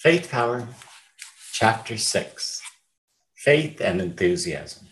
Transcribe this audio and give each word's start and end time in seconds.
Faith 0.00 0.30
Power, 0.30 0.66
Chapter 1.52 1.96
6 1.96 2.62
Faith 3.34 3.80
and 3.80 4.00
Enthusiasm. 4.00 4.88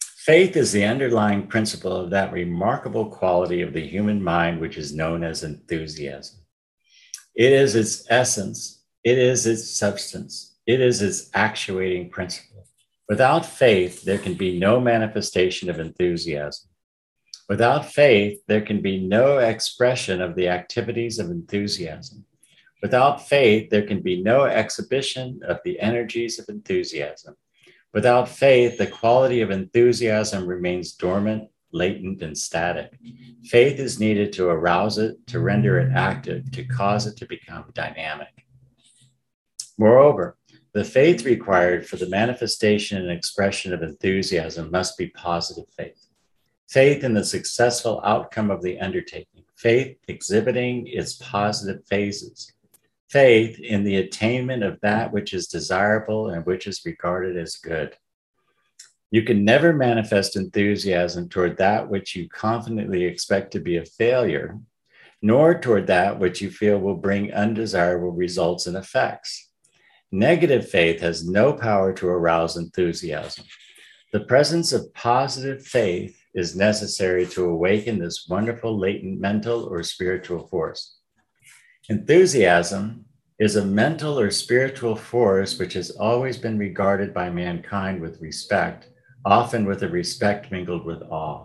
Faith 0.00 0.56
is 0.56 0.72
the 0.72 0.84
underlying 0.84 1.46
principle 1.46 1.96
of 1.96 2.10
that 2.10 2.32
remarkable 2.32 3.06
quality 3.06 3.62
of 3.62 3.72
the 3.72 3.86
human 3.86 4.22
mind 4.22 4.60
which 4.60 4.78
is 4.78 4.94
known 4.94 5.24
as 5.24 5.44
enthusiasm. 5.44 6.38
It 7.38 7.52
is 7.52 7.76
its 7.76 8.04
essence, 8.10 8.82
it 9.04 9.16
is 9.16 9.46
its 9.46 9.70
substance, 9.70 10.56
it 10.66 10.80
is 10.80 11.00
its 11.00 11.30
actuating 11.34 12.10
principle. 12.10 12.66
Without 13.08 13.46
faith, 13.46 14.02
there 14.02 14.18
can 14.18 14.34
be 14.34 14.58
no 14.58 14.80
manifestation 14.80 15.70
of 15.70 15.78
enthusiasm. 15.78 16.68
Without 17.48 17.86
faith, 17.86 18.40
there 18.48 18.62
can 18.62 18.82
be 18.82 18.98
no 18.98 19.38
expression 19.38 20.20
of 20.20 20.34
the 20.34 20.48
activities 20.48 21.20
of 21.20 21.30
enthusiasm. 21.30 22.24
Without 22.82 23.28
faith, 23.28 23.70
there 23.70 23.86
can 23.86 24.02
be 24.02 24.20
no 24.20 24.42
exhibition 24.42 25.38
of 25.46 25.60
the 25.64 25.78
energies 25.78 26.40
of 26.40 26.48
enthusiasm. 26.48 27.36
Without 27.94 28.28
faith, 28.28 28.78
the 28.78 28.86
quality 28.88 29.42
of 29.42 29.52
enthusiasm 29.52 30.44
remains 30.44 30.92
dormant, 30.92 31.50
latent, 31.72 32.22
and 32.22 32.36
static. 32.36 32.98
Faith 33.44 33.78
is 33.78 34.00
needed 34.00 34.32
to 34.32 34.48
arouse 34.48 34.98
it, 34.98 35.26
to 35.26 35.40
render 35.40 35.78
it 35.78 35.92
active, 35.94 36.50
to 36.52 36.64
cause 36.64 37.06
it 37.06 37.16
to 37.16 37.26
become 37.26 37.70
dynamic. 37.74 38.46
Moreover, 39.76 40.36
the 40.72 40.84
faith 40.84 41.24
required 41.24 41.86
for 41.86 41.96
the 41.96 42.08
manifestation 42.08 42.98
and 42.98 43.10
expression 43.10 43.72
of 43.72 43.82
enthusiasm 43.82 44.70
must 44.70 44.98
be 44.98 45.08
positive 45.08 45.68
faith. 45.76 46.06
Faith 46.68 47.02
in 47.02 47.14
the 47.14 47.24
successful 47.24 48.00
outcome 48.04 48.50
of 48.50 48.62
the 48.62 48.78
undertaking, 48.78 49.44
faith 49.56 49.96
exhibiting 50.08 50.86
its 50.86 51.14
positive 51.14 51.84
phases, 51.86 52.52
faith 53.08 53.58
in 53.60 53.84
the 53.84 53.96
attainment 53.96 54.62
of 54.62 54.78
that 54.82 55.10
which 55.12 55.32
is 55.32 55.46
desirable 55.46 56.28
and 56.28 56.44
which 56.44 56.66
is 56.66 56.84
regarded 56.84 57.36
as 57.36 57.56
good. 57.56 57.96
You 59.10 59.22
can 59.22 59.44
never 59.44 59.72
manifest 59.72 60.36
enthusiasm 60.36 61.28
toward 61.28 61.56
that 61.56 61.88
which 61.88 62.14
you 62.14 62.28
confidently 62.28 63.04
expect 63.04 63.52
to 63.52 63.60
be 63.60 63.78
a 63.78 63.84
failure, 63.84 64.58
nor 65.22 65.58
toward 65.58 65.86
that 65.86 66.18
which 66.18 66.42
you 66.42 66.50
feel 66.50 66.78
will 66.78 66.96
bring 66.96 67.32
undesirable 67.32 68.12
results 68.12 68.66
and 68.66 68.76
effects. 68.76 69.50
Negative 70.12 70.68
faith 70.68 71.00
has 71.00 71.26
no 71.26 71.52
power 71.52 71.92
to 71.94 72.08
arouse 72.08 72.56
enthusiasm. 72.56 73.44
The 74.12 74.20
presence 74.20 74.72
of 74.72 74.92
positive 74.94 75.66
faith 75.66 76.18
is 76.34 76.56
necessary 76.56 77.26
to 77.26 77.44
awaken 77.44 77.98
this 77.98 78.26
wonderful 78.28 78.78
latent 78.78 79.20
mental 79.20 79.64
or 79.64 79.82
spiritual 79.82 80.46
force. 80.46 80.96
Enthusiasm 81.88 83.06
is 83.38 83.56
a 83.56 83.64
mental 83.64 84.18
or 84.18 84.30
spiritual 84.30 84.96
force 84.96 85.58
which 85.58 85.72
has 85.72 85.90
always 85.90 86.36
been 86.36 86.58
regarded 86.58 87.14
by 87.14 87.30
mankind 87.30 88.00
with 88.00 88.20
respect, 88.20 88.88
often 89.28 89.66
with 89.66 89.82
a 89.82 89.88
respect 89.88 90.50
mingled 90.50 90.86
with 90.86 91.02
awe. 91.02 91.44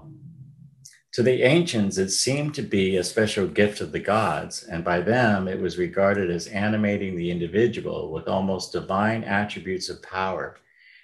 To 1.16 1.22
the 1.22 1.44
ancients, 1.44 1.98
it 1.98 2.12
seemed 2.12 2.56
to 2.56 2.62
be 2.62 2.96
a 2.96 3.04
special 3.04 3.46
gift 3.46 3.82
of 3.82 3.92
the 3.92 4.00
gods, 4.00 4.64
and 4.64 4.86
by 4.86 5.02
them 5.02 5.50
it 5.50 5.60
was 5.60 5.78
regarded 5.78 6.32
as 6.32 6.48
animating 6.48 7.18
the 7.18 7.30
individual 7.30 8.10
with 8.10 8.30
almost 8.30 8.72
divine 8.72 9.26
attributes 9.26 9.90
of 9.90 10.02
power, 10.02 10.56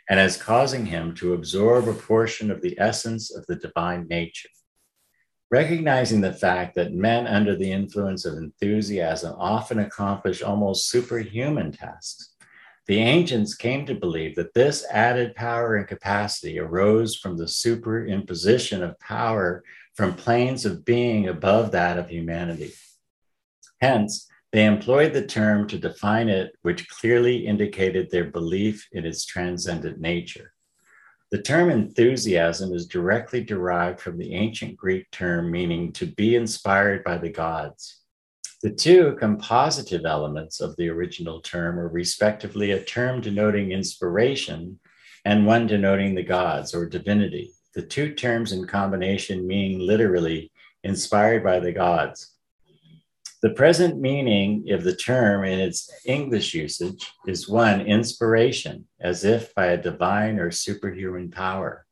and 0.09 0.21
as 0.21 0.41
causing 0.41 0.85
him 0.85 1.13
to 1.15 1.33
absorb 1.33 1.89
a 1.89 1.93
portion 1.93 2.49
of 2.49 2.61
the 2.61 2.79
essence 2.79 3.29
of 3.29 3.45
the 3.47 3.57
divine 3.57 4.07
nature. 4.07 4.47
Recognizing 5.51 6.21
the 6.21 6.31
fact 6.31 6.75
that 6.75 6.93
men 6.93 7.27
under 7.27 7.57
the 7.57 7.73
influence 7.73 8.23
of 8.23 8.35
enthusiasm 8.35 9.35
often 9.37 9.79
accomplish 9.79 10.41
almost 10.41 10.89
superhuman 10.89 11.73
tasks, 11.73 12.28
the 12.89 12.99
ancients 13.01 13.53
came 13.53 13.85
to 13.85 13.93
believe 13.93 14.35
that 14.35 14.55
this 14.55 14.83
added 14.89 15.35
power 15.35 15.75
and 15.75 15.87
capacity 15.87 16.57
arose 16.57 17.15
from 17.15 17.37
the 17.37 17.45
superimposition 17.45 18.81
of 18.81 18.99
power 18.99 19.63
from 19.93 20.15
planes 20.15 20.65
of 20.65 20.83
being 20.83 21.27
above 21.27 21.71
that 21.71 21.99
of 21.99 22.09
humanity. 22.09 22.71
Hence, 23.79 24.27
they 24.51 24.65
employed 24.65 25.13
the 25.13 25.23
term 25.23 25.67
to 25.67 25.77
define 25.77 26.29
it, 26.29 26.53
which 26.63 26.89
clearly 26.89 27.45
indicated 27.45 28.09
their 28.09 28.23
belief 28.23 28.87
in 28.91 29.05
its 29.05 29.23
transcendent 29.23 29.99
nature. 29.99 30.53
The 31.29 31.43
term 31.43 31.69
enthusiasm 31.69 32.73
is 32.73 32.87
directly 32.87 33.43
derived 33.43 33.99
from 33.99 34.17
the 34.17 34.33
ancient 34.33 34.77
Greek 34.77 35.11
term 35.11 35.51
meaning 35.51 35.91
to 35.91 36.07
be 36.07 36.35
inspired 36.35 37.03
by 37.03 37.19
the 37.19 37.29
gods. 37.29 37.98
The 38.61 38.71
two 38.71 39.17
compositive 39.21 40.03
elements 40.03 40.59
of 40.59 40.75
the 40.75 40.89
original 40.89 41.39
term 41.39 41.79
are 41.79 41.87
respectively 41.87 42.71
a 42.71 42.83
term 42.83 43.21
denoting 43.21 43.71
inspiration 43.71 44.79
and 45.23 45.45
one 45.45 45.65
denoting 45.65 46.13
the 46.13 46.23
gods 46.23 46.75
or 46.75 46.85
divinity. 46.85 47.53
The 47.73 47.83
two 47.83 48.13
terms 48.13 48.51
in 48.51 48.67
combination 48.67 49.47
meaning 49.47 49.79
literally 49.79 50.51
inspired 50.83 51.41
by 51.41 51.61
the 51.61 51.71
gods. 51.71 52.35
The 53.41 53.51
present 53.51 54.01
meaning 54.01 54.69
of 54.71 54.83
the 54.83 54.95
term 54.95 55.45
in 55.45 55.57
its 55.57 55.89
English 56.03 56.53
usage 56.53 57.09
is 57.25 57.47
one, 57.47 57.79
inspiration, 57.79 58.85
as 58.99 59.23
if 59.23 59.55
by 59.55 59.67
a 59.67 59.81
divine 59.81 60.37
or 60.37 60.51
superhuman 60.51 61.31
power, 61.31 61.85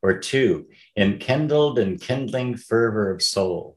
or 0.00 0.18
two, 0.18 0.68
enkindled 0.96 1.78
and 1.78 2.00
kindling 2.00 2.56
fervor 2.56 3.10
of 3.10 3.20
soul, 3.20 3.76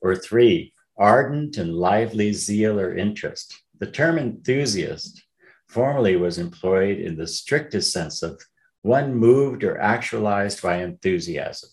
or 0.00 0.16
three, 0.16 0.72
ardent 1.00 1.56
and 1.56 1.74
lively 1.74 2.32
zeal 2.32 2.78
or 2.78 2.94
interest. 2.94 3.62
The 3.78 3.90
term 3.90 4.18
enthusiast 4.18 5.22
formerly 5.66 6.16
was 6.16 6.38
employed 6.38 6.98
in 6.98 7.16
the 7.16 7.26
strictest 7.26 7.92
sense 7.92 8.22
of 8.22 8.40
one 8.82 9.14
moved 9.14 9.64
or 9.64 9.80
actualized 9.80 10.62
by 10.62 10.76
enthusiasm, 10.76 11.70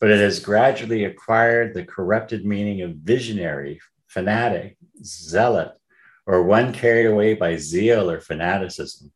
but 0.00 0.10
it 0.10 0.18
has 0.18 0.40
gradually 0.40 1.04
acquired 1.04 1.72
the 1.72 1.84
corrupted 1.84 2.44
meaning 2.44 2.82
of 2.82 2.96
visionary 2.96 3.80
fanatic, 4.08 4.76
zealot, 5.02 5.72
or 6.26 6.42
one 6.42 6.72
carried 6.72 7.06
away 7.06 7.34
by 7.34 7.56
zeal 7.56 8.10
or 8.10 8.20
fanaticism. 8.20 9.12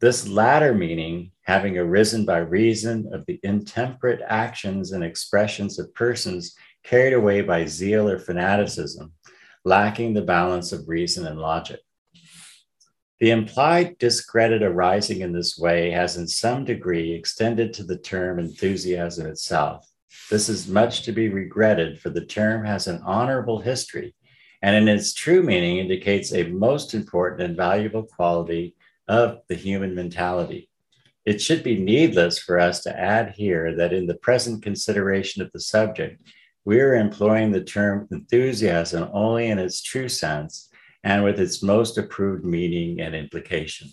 This 0.00 0.26
latter 0.26 0.74
meaning, 0.74 1.30
having 1.42 1.78
arisen 1.78 2.24
by 2.24 2.38
reason 2.38 3.08
of 3.12 3.24
the 3.26 3.38
intemperate 3.42 4.20
actions 4.26 4.92
and 4.92 5.04
expressions 5.04 5.78
of 5.78 5.94
persons 5.94 6.56
carried 6.82 7.12
away 7.12 7.42
by 7.42 7.66
zeal 7.66 8.08
or 8.08 8.18
fanaticism, 8.18 9.12
lacking 9.64 10.14
the 10.14 10.22
balance 10.22 10.72
of 10.72 10.88
reason 10.88 11.26
and 11.26 11.38
logic. 11.38 11.80
The 13.20 13.30
implied 13.30 13.98
discredit 13.98 14.62
arising 14.62 15.20
in 15.20 15.32
this 15.32 15.56
way 15.56 15.90
has, 15.92 16.16
in 16.16 16.26
some 16.26 16.64
degree, 16.64 17.12
extended 17.12 17.72
to 17.74 17.84
the 17.84 17.98
term 17.98 18.38
enthusiasm 18.38 19.26
itself. 19.26 19.86
This 20.28 20.48
is 20.48 20.66
much 20.66 21.02
to 21.02 21.12
be 21.12 21.28
regretted, 21.28 22.00
for 22.00 22.10
the 22.10 22.24
term 22.24 22.64
has 22.64 22.88
an 22.88 23.00
honorable 23.04 23.60
history 23.60 24.14
and 24.62 24.76
in 24.76 24.88
its 24.88 25.12
true 25.12 25.42
meaning 25.42 25.78
indicates 25.78 26.32
a 26.32 26.44
most 26.44 26.94
important 26.94 27.42
and 27.42 27.56
valuable 27.56 28.04
quality 28.04 28.74
of 29.08 29.40
the 29.48 29.56
human 29.56 29.94
mentality. 29.94 30.70
It 31.26 31.40
should 31.40 31.62
be 31.62 31.78
needless 31.78 32.38
for 32.38 32.58
us 32.58 32.82
to 32.84 32.98
add 32.98 33.34
here 33.36 33.76
that 33.76 33.92
in 33.92 34.06
the 34.06 34.14
present 34.14 34.62
consideration 34.62 35.42
of 35.42 35.50
the 35.52 35.60
subject, 35.60 36.22
we 36.64 36.80
are 36.80 36.94
employing 36.94 37.50
the 37.50 37.64
term 37.64 38.06
enthusiasm 38.10 39.08
only 39.12 39.48
in 39.48 39.58
its 39.58 39.82
true 39.82 40.08
sense 40.08 40.68
and 41.04 41.24
with 41.24 41.40
its 41.40 41.62
most 41.62 41.98
approved 41.98 42.44
meaning 42.44 43.00
and 43.00 43.14
implication. 43.14 43.88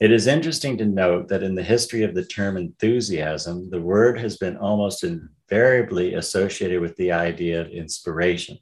It 0.00 0.12
is 0.12 0.26
interesting 0.26 0.76
to 0.78 0.84
note 0.84 1.28
that 1.28 1.42
in 1.42 1.54
the 1.54 1.62
history 1.62 2.02
of 2.02 2.14
the 2.14 2.24
term 2.24 2.56
enthusiasm, 2.56 3.70
the 3.70 3.80
word 3.80 4.18
has 4.18 4.36
been 4.36 4.56
almost 4.56 5.04
invariably 5.04 6.14
associated 6.14 6.80
with 6.80 6.96
the 6.96 7.12
idea 7.12 7.60
of 7.60 7.68
inspiration. 7.68 8.58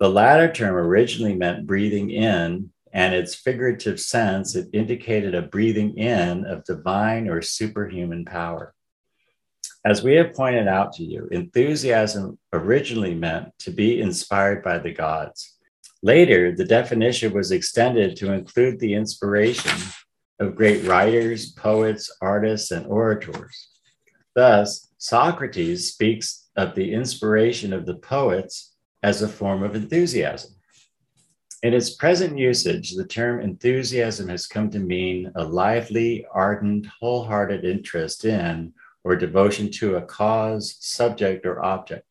The 0.00 0.08
latter 0.08 0.50
term 0.50 0.74
originally 0.74 1.34
meant 1.34 1.66
breathing 1.66 2.10
in, 2.10 2.70
and 2.92 3.14
its 3.14 3.34
figurative 3.34 4.00
sense, 4.00 4.56
it 4.56 4.68
indicated 4.72 5.34
a 5.34 5.42
breathing 5.42 5.96
in 5.96 6.44
of 6.46 6.64
divine 6.64 7.28
or 7.28 7.42
superhuman 7.42 8.24
power. 8.24 8.74
As 9.84 10.02
we 10.02 10.14
have 10.16 10.34
pointed 10.34 10.68
out 10.68 10.92
to 10.94 11.04
you, 11.04 11.26
enthusiasm 11.30 12.38
originally 12.52 13.14
meant 13.14 13.48
to 13.60 13.70
be 13.70 14.00
inspired 14.00 14.62
by 14.62 14.78
the 14.78 14.92
gods. 14.92 15.56
Later, 16.02 16.54
the 16.54 16.66
definition 16.66 17.32
was 17.32 17.50
extended 17.50 18.14
to 18.16 18.32
include 18.32 18.78
the 18.78 18.92
inspiration 18.92 19.72
of 20.38 20.54
great 20.54 20.84
writers, 20.84 21.52
poets, 21.52 22.14
artists, 22.20 22.70
and 22.70 22.86
orators. 22.86 23.68
Thus, 24.34 24.90
Socrates 24.98 25.92
speaks 25.92 26.50
of 26.56 26.74
the 26.74 26.92
inspiration 26.92 27.72
of 27.72 27.86
the 27.86 27.96
poets 27.96 28.74
as 29.02 29.22
a 29.22 29.28
form 29.28 29.62
of 29.62 29.74
enthusiasm. 29.74 30.52
In 31.62 31.72
its 31.72 31.94
present 31.96 32.38
usage, 32.38 32.94
the 32.94 33.06
term 33.06 33.40
enthusiasm 33.40 34.28
has 34.28 34.46
come 34.46 34.70
to 34.70 34.78
mean 34.78 35.30
a 35.34 35.44
lively, 35.44 36.26
ardent, 36.32 36.86
wholehearted 37.00 37.64
interest 37.64 38.24
in 38.26 38.74
or 39.04 39.16
devotion 39.16 39.70
to 39.70 39.96
a 39.96 40.02
cause, 40.02 40.76
subject, 40.80 41.46
or 41.46 41.62
object. 41.64 42.06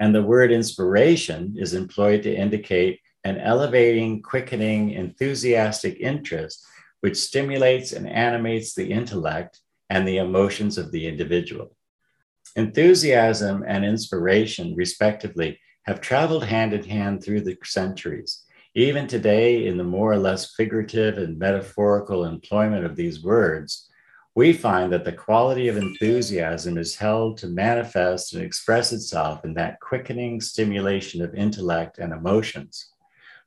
And 0.00 0.14
the 0.14 0.22
word 0.22 0.52
inspiration 0.52 1.54
is 1.58 1.74
employed 1.74 2.22
to 2.22 2.34
indicate 2.34 3.00
an 3.24 3.38
elevating, 3.38 4.22
quickening, 4.22 4.90
enthusiastic 4.90 5.98
interest 6.00 6.64
which 7.00 7.16
stimulates 7.16 7.92
and 7.92 8.08
animates 8.08 8.74
the 8.74 8.90
intellect 8.90 9.60
and 9.90 10.06
the 10.06 10.18
emotions 10.18 10.78
of 10.78 10.90
the 10.90 11.06
individual. 11.06 11.76
Enthusiasm 12.56 13.64
and 13.66 13.84
inspiration, 13.84 14.74
respectively, 14.74 15.58
have 15.82 16.00
traveled 16.00 16.44
hand 16.44 16.72
in 16.72 16.82
hand 16.82 17.22
through 17.22 17.42
the 17.42 17.56
centuries. 17.64 18.44
Even 18.74 19.06
today, 19.06 19.66
in 19.66 19.76
the 19.76 19.84
more 19.84 20.12
or 20.12 20.18
less 20.18 20.54
figurative 20.54 21.18
and 21.18 21.38
metaphorical 21.38 22.24
employment 22.24 22.84
of 22.84 22.96
these 22.96 23.22
words, 23.22 23.88
we 24.38 24.52
find 24.52 24.92
that 24.92 25.04
the 25.04 25.10
quality 25.10 25.66
of 25.66 25.76
enthusiasm 25.76 26.78
is 26.78 26.94
held 26.94 27.36
to 27.36 27.48
manifest 27.48 28.34
and 28.34 28.40
express 28.40 28.92
itself 28.92 29.44
in 29.44 29.52
that 29.52 29.80
quickening 29.80 30.40
stimulation 30.40 31.20
of 31.20 31.34
intellect 31.34 31.98
and 31.98 32.12
emotions, 32.12 32.92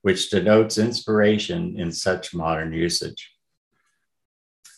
which 0.01 0.29
denotes 0.29 0.77
inspiration 0.77 1.79
in 1.79 1.93
such 1.93 2.35
modern 2.35 2.73
usage. 2.73 3.31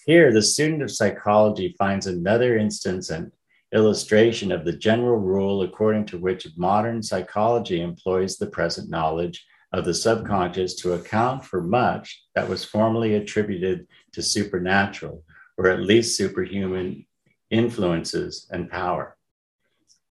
Here, 0.05 0.31
the 0.31 0.43
student 0.43 0.83
of 0.83 0.91
psychology 0.91 1.73
finds 1.79 2.05
another 2.05 2.59
instance 2.59 3.09
and 3.09 3.31
illustration 3.73 4.51
of 4.51 4.65
the 4.65 4.77
general 4.77 5.17
rule 5.17 5.63
according 5.63 6.05
to 6.05 6.19
which 6.19 6.45
modern 6.55 7.01
psychology 7.01 7.81
employs 7.81 8.37
the 8.37 8.45
present 8.45 8.87
knowledge 8.87 9.43
of 9.71 9.83
the 9.83 9.95
subconscious 9.95 10.75
to 10.75 10.93
account 10.93 11.43
for 11.43 11.63
much 11.63 12.23
that 12.35 12.47
was 12.47 12.63
formerly 12.63 13.15
attributed 13.15 13.87
to 14.11 14.21
supernatural 14.21 15.23
or 15.57 15.67
at 15.67 15.81
least 15.81 16.17
superhuman 16.17 17.05
influences 17.49 18.47
and 18.51 18.69
power. 18.69 19.15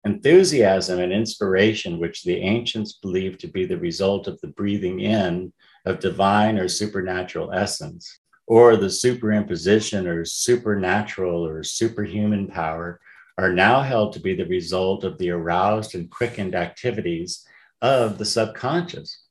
Enthusiasm 0.05 0.99
and 0.99 1.13
inspiration, 1.13 1.99
which 1.99 2.25
the 2.25 2.37
ancients 2.37 2.95
believed 2.95 3.41
to 3.41 3.49
be 3.49 3.65
the 3.65 3.79
result 3.79 4.27
of 4.27 4.41
the 4.41 4.49
breathing 4.49 5.01
in 5.01 5.53
of 5.87 6.01
divine 6.01 6.59
or 6.59 6.69
supernatural 6.69 7.53
essence, 7.53 8.19
or 8.47 8.77
the 8.77 8.87
superimposition 8.87 10.07
or 10.07 10.25
supernatural 10.25 11.47
or 11.47 11.63
superhuman 11.63 12.49
power 12.49 13.01
are 13.39 13.53
now 13.53 13.81
held 13.81 14.13
to 14.13 14.21
be 14.21 14.35
the 14.35 14.47
result 14.47 15.05
of 15.05 15.19
the 15.19 15.31
aroused 15.31 15.95
and 15.95 16.11
quickened 16.11 16.55
activities 16.55 17.47
of 17.81 18.19
the 18.19 18.25
subconscious, 18.25 19.22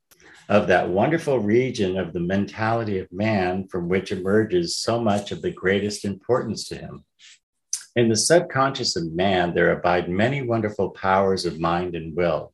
of 0.52 0.66
that 0.66 0.86
wonderful 0.86 1.38
region 1.38 1.96
of 1.96 2.12
the 2.12 2.20
mentality 2.20 2.98
of 2.98 3.10
man 3.10 3.66
from 3.68 3.88
which 3.88 4.12
emerges 4.12 4.76
so 4.76 5.00
much 5.00 5.32
of 5.32 5.40
the 5.40 5.50
greatest 5.50 6.04
importance 6.04 6.68
to 6.68 6.74
him. 6.74 7.02
In 7.96 8.10
the 8.10 8.16
subconscious 8.16 8.94
of 8.94 9.14
man, 9.14 9.54
there 9.54 9.72
abide 9.72 10.10
many 10.10 10.42
wonderful 10.42 10.90
powers 10.90 11.46
of 11.46 11.58
mind 11.58 11.94
and 11.94 12.14
will. 12.14 12.52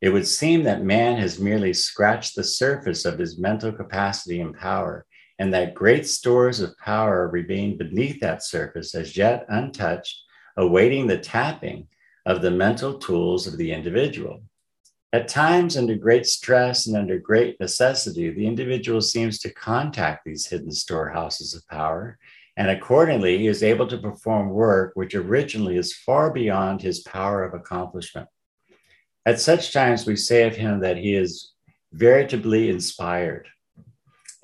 It 0.00 0.10
would 0.10 0.28
seem 0.28 0.62
that 0.62 0.84
man 0.84 1.16
has 1.16 1.40
merely 1.40 1.72
scratched 1.72 2.36
the 2.36 2.44
surface 2.44 3.04
of 3.04 3.18
his 3.18 3.36
mental 3.36 3.72
capacity 3.72 4.40
and 4.40 4.56
power 4.56 5.04
and 5.40 5.52
that 5.52 5.74
great 5.74 6.06
stores 6.06 6.60
of 6.60 6.78
power 6.78 7.26
remain 7.26 7.76
beneath 7.76 8.20
that 8.20 8.44
surface 8.44 8.94
as 8.94 9.16
yet 9.16 9.44
untouched, 9.48 10.22
awaiting 10.56 11.08
the 11.08 11.18
tapping 11.18 11.88
of 12.26 12.42
the 12.42 12.50
mental 12.52 12.96
tools 12.96 13.48
of 13.48 13.56
the 13.56 13.72
individual. 13.72 14.40
At 15.12 15.26
times, 15.26 15.76
under 15.76 15.96
great 15.96 16.24
stress 16.24 16.86
and 16.86 16.96
under 16.96 17.18
great 17.18 17.58
necessity, 17.58 18.30
the 18.30 18.46
individual 18.46 19.00
seems 19.00 19.40
to 19.40 19.52
contact 19.52 20.24
these 20.24 20.46
hidden 20.46 20.70
storehouses 20.70 21.52
of 21.52 21.66
power, 21.66 22.16
and 22.56 22.70
accordingly, 22.70 23.38
he 23.38 23.48
is 23.48 23.64
able 23.64 23.88
to 23.88 23.98
perform 23.98 24.50
work 24.50 24.92
which 24.94 25.16
originally 25.16 25.76
is 25.76 25.96
far 25.96 26.32
beyond 26.32 26.80
his 26.80 27.00
power 27.00 27.42
of 27.42 27.54
accomplishment. 27.54 28.28
At 29.26 29.40
such 29.40 29.72
times, 29.72 30.06
we 30.06 30.14
say 30.14 30.46
of 30.46 30.54
him 30.54 30.80
that 30.80 30.96
he 30.96 31.14
is 31.14 31.52
veritably 31.92 32.70
inspired, 32.70 33.48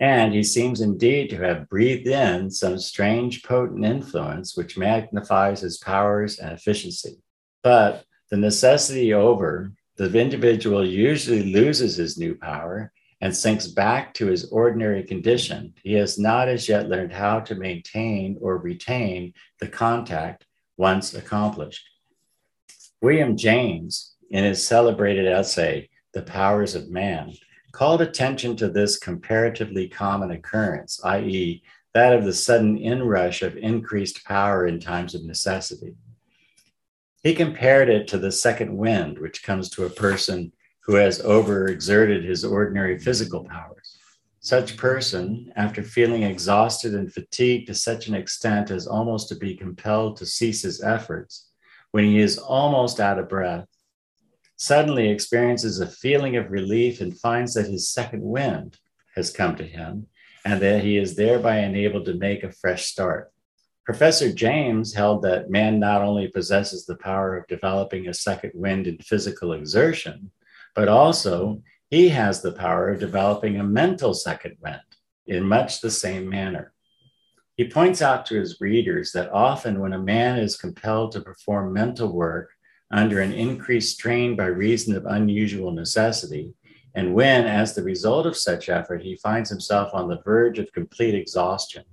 and 0.01 0.35
he 0.35 0.43
seems 0.43 0.81
indeed 0.81 1.31
to 1.31 1.37
have 1.37 1.69
breathed 1.69 2.09
in 2.09 2.51
some 2.51 2.79
strange, 2.79 3.45
potent 3.45 3.85
influence 3.85 4.57
which 4.57 4.77
magnifies 4.77 5.61
his 5.61 5.79
powers 5.79 6.41
and 6.41 6.51
efficiency. 6.51 7.19
But 7.63 8.05
the 8.31 8.37
necessity 8.37 9.15
over, 9.15 9.73
the 9.97 10.13
individual 10.19 10.87
usually 10.87 11.53
loses 11.53 11.97
his 11.97 12.19
new 12.19 12.35
power 12.35 12.93
and 13.21 13.35
sinks 13.35 13.67
back 13.67 14.13
to 14.15 14.27
his 14.27 14.51
ordinary 14.51 15.03
condition. 15.03 15.73
He 15.83 15.95
has 15.95 16.19
not 16.19 16.49
as 16.49 16.69
yet 16.69 16.89
learned 16.89 17.13
how 17.13 17.41
to 17.41 17.55
maintain 17.55 18.39
or 18.41 18.59
retain 18.59 19.33
the 19.59 19.69
contact 19.69 20.45
once 20.77 21.15
accomplished. 21.15 21.83
William 23.01 23.37
James, 23.37 24.17
in 24.31 24.45
his 24.45 24.67
celebrated 24.67 25.27
essay, 25.27 25.89
The 26.13 26.23
Powers 26.23 26.75
of 26.75 26.91
Man, 26.91 27.33
called 27.73 28.03
attention 28.03 28.57
to 28.57 28.69
this 28.69 28.99
comparatively 28.99 29.89
common 29.89 30.31
occurrence, 30.31 31.01
i.e., 31.05 31.63
that 31.95 32.13
of 32.13 32.25
the 32.25 32.33
sudden 32.35 32.77
inrush 32.77 33.41
of 33.41 33.57
increased 33.57 34.25
power 34.25 34.67
in 34.67 34.79
times 34.79 35.15
of 35.15 35.25
necessity. 35.25 35.95
He 37.27 37.35
compared 37.35 37.89
it 37.89 38.07
to 38.09 38.19
the 38.19 38.31
second 38.31 38.77
wind, 38.77 39.19
which 39.19 39.43
comes 39.43 39.69
to 39.71 39.85
a 39.85 39.91
person 39.91 40.53
who 40.85 40.95
has 40.95 41.21
overexerted 41.21 42.23
his 42.25 42.45
ordinary 42.45 43.01
physical 43.01 43.43
powers. 43.43 43.99
Such 44.39 44.77
person, 44.77 45.53
after 45.57 45.83
feeling 45.83 46.23
exhausted 46.23 46.95
and 46.95 47.13
fatigued 47.13 47.67
to 47.67 47.75
such 47.75 48.07
an 48.07 48.15
extent 48.15 48.71
as 48.71 48.87
almost 48.87 49.29
to 49.31 49.35
be 49.35 49.57
compelled 49.57 50.19
to 50.19 50.25
cease 50.25 50.63
his 50.63 50.81
efforts, 50.81 51.51
when 51.91 52.05
he 52.05 52.21
is 52.21 52.39
almost 52.39 53.01
out 53.01 53.19
of 53.19 53.29
breath, 53.29 53.67
suddenly 54.55 55.09
experiences 55.09 55.81
a 55.81 55.89
feeling 55.89 56.37
of 56.37 56.53
relief 56.53 57.01
and 57.01 57.19
finds 57.19 57.55
that 57.55 57.67
his 57.67 57.91
second 57.91 58.23
wind 58.23 58.79
has 59.17 59.33
come 59.33 59.57
to 59.57 59.67
him 59.67 60.07
and 60.45 60.63
that 60.63 60.85
he 60.85 60.97
is 60.97 61.17
thereby 61.17 61.59
enabled 61.59 62.05
to 62.05 62.15
make 62.15 62.45
a 62.45 62.53
fresh 62.53 62.85
start. 62.85 63.33
Professor 63.87 64.33
James 64.33 64.93
held 64.93 65.23
that 65.23 65.49
man 65.49 65.79
not 65.79 66.03
only 66.03 66.27
possesses 66.27 66.85
the 66.85 66.97
power 66.97 67.37
of 67.37 67.47
developing 67.47 68.09
a 68.09 68.15
second 68.15 68.51
wind 68.53 68.89
in 68.89 68.99
physical 68.99 69.53
exertion, 69.53 70.33
but 70.75 70.89
also 70.89 71.63
he 71.89 72.09
has 72.09 72.43
the 72.43 72.51
power 72.51 72.91
of 72.91 72.99
developing 72.99 73.61
a 73.61 73.65
mental 73.65 74.13
second 74.13 74.57
wind 74.61 74.81
in 75.29 75.45
much 75.45 75.81
the 75.81 75.91
same 75.91 76.29
manner. 76.29 76.73
He 77.57 77.69
points 77.69 78.03
out 78.03 78.27
to 78.27 78.41
his 78.41 78.61
readers 78.61 79.13
that 79.13 79.31
often 79.31 79.79
when 79.79 79.93
a 79.93 79.99
man 79.99 80.37
is 80.37 80.57
compelled 80.57 81.13
to 81.13 81.21
perform 81.21 81.73
mental 81.73 82.13
work 82.13 82.51
under 82.91 83.21
an 83.21 83.33
increased 83.33 83.97
strain 83.97 84.35
by 84.35 84.47
reason 84.47 84.97
of 84.97 85.07
unusual 85.07 85.71
necessity, 85.71 86.53
and 86.97 87.15
when, 87.15 87.45
as 87.45 87.75
the 87.75 87.85
result 87.85 88.27
of 88.27 88.37
such 88.37 88.69
effort, 88.69 89.03
he 89.03 89.15
finds 89.15 89.49
himself 89.49 89.95
on 89.95 90.09
the 90.09 90.21
verge 90.25 90.59
of 90.59 90.73
complete 90.73 91.15
exhaustion, 91.15 91.85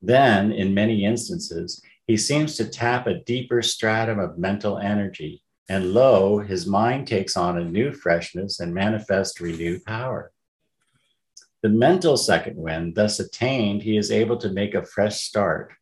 then, 0.00 0.52
in 0.52 0.74
many 0.74 1.04
instances, 1.04 1.82
he 2.06 2.16
seems 2.16 2.56
to 2.56 2.68
tap 2.68 3.06
a 3.06 3.20
deeper 3.20 3.62
stratum 3.62 4.18
of 4.18 4.38
mental 4.38 4.78
energy, 4.78 5.42
and 5.68 5.92
lo, 5.92 6.38
his 6.38 6.66
mind 6.66 7.06
takes 7.06 7.36
on 7.36 7.58
a 7.58 7.64
new 7.64 7.92
freshness 7.92 8.60
and 8.60 8.72
manifests 8.72 9.40
renewed 9.40 9.84
power. 9.84 10.32
The 11.62 11.68
mental 11.68 12.16
second 12.16 12.56
wind 12.56 12.94
thus 12.94 13.18
attained, 13.18 13.82
he 13.82 13.96
is 13.96 14.10
able 14.10 14.36
to 14.38 14.50
make 14.50 14.74
a 14.74 14.84
fresh 14.84 15.20
start, 15.20 15.72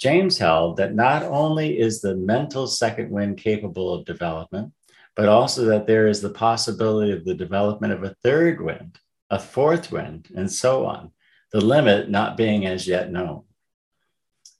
James 0.00 0.38
held 0.38 0.78
that 0.78 0.94
not 0.94 1.22
only 1.24 1.78
is 1.78 2.00
the 2.00 2.16
mental 2.16 2.66
second 2.66 3.10
wind 3.10 3.36
capable 3.36 3.92
of 3.92 4.06
development, 4.06 4.72
but 5.14 5.28
also 5.28 5.66
that 5.66 5.86
there 5.86 6.08
is 6.08 6.22
the 6.22 6.30
possibility 6.30 7.12
of 7.12 7.26
the 7.26 7.34
development 7.34 7.92
of 7.92 8.02
a 8.02 8.16
third 8.22 8.62
wind, 8.62 8.98
a 9.28 9.38
fourth 9.38 9.92
wind, 9.92 10.28
and 10.34 10.50
so 10.50 10.86
on, 10.86 11.12
the 11.52 11.60
limit 11.60 12.10
not 12.10 12.36
being 12.36 12.66
as 12.66 12.86
yet 12.86 13.10
known. 13.10 13.44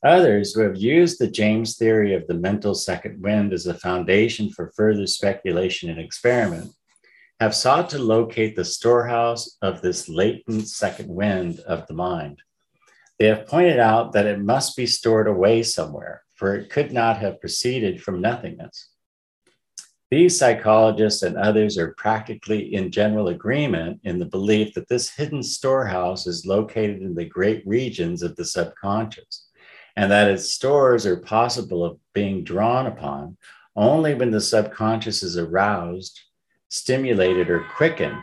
Others 0.05 0.55
who 0.55 0.63
have 0.63 0.77
used 0.77 1.19
the 1.19 1.31
James 1.31 1.77
theory 1.77 2.15
of 2.15 2.27
the 2.27 2.35
mental 2.35 2.75
second 2.75 3.23
wind 3.23 3.53
as 3.53 3.67
a 3.67 3.75
foundation 3.75 4.51
for 4.51 4.73
further 4.75 5.07
speculation 5.07 5.91
and 5.91 6.01
experiment 6.01 6.73
have 7.39 7.55
sought 7.55 7.91
to 7.91 7.99
locate 7.99 8.57
the 8.57 8.65
storehouse 8.65 9.57
of 9.63 9.81
this 9.81 10.09
latent 10.09 10.69
second 10.69 11.09
wind 11.09 11.61
of 11.61 11.87
the 11.87 11.95
mind. 11.95 12.39
They 13.19 13.27
have 13.27 13.47
pointed 13.47 13.79
out 13.79 14.13
that 14.13 14.27
it 14.27 14.41
must 14.41 14.77
be 14.77 14.87
stored 14.87 15.27
away 15.27 15.63
somewhere, 15.63 16.23
for 16.35 16.55
it 16.55 16.71
could 16.71 16.93
not 16.93 17.19
have 17.19 17.41
proceeded 17.41 18.03
from 18.03 18.23
nothingness. 18.23 18.91
These 20.11 20.37
psychologists 20.37 21.23
and 21.23 21.37
others 21.37 21.79
are 21.79 21.95
practically 21.97 22.75
in 22.75 22.91
general 22.91 23.29
agreement 23.29 24.01
in 24.03 24.19
the 24.19 24.27
belief 24.27 24.75
that 24.75 24.89
this 24.89 25.09
hidden 25.09 25.41
storehouse 25.41 26.27
is 26.27 26.45
located 26.45 27.01
in 27.01 27.15
the 27.15 27.25
great 27.25 27.63
regions 27.65 28.25
of 28.25 28.35
the 28.35 28.45
subconscious, 28.45 29.47
and 29.95 30.11
that 30.11 30.29
its 30.29 30.51
stores 30.51 31.07
are 31.07 31.19
possible 31.19 31.85
of 31.85 31.99
being 32.13 32.43
drawn 32.43 32.87
upon 32.87 33.37
only 33.77 34.15
when 34.15 34.33
the 34.33 34.41
subconscious 34.41 35.23
is 35.23 35.37
aroused, 35.39 36.21
stimulated, 36.71 37.49
or 37.49 37.65
quickened 37.77 38.23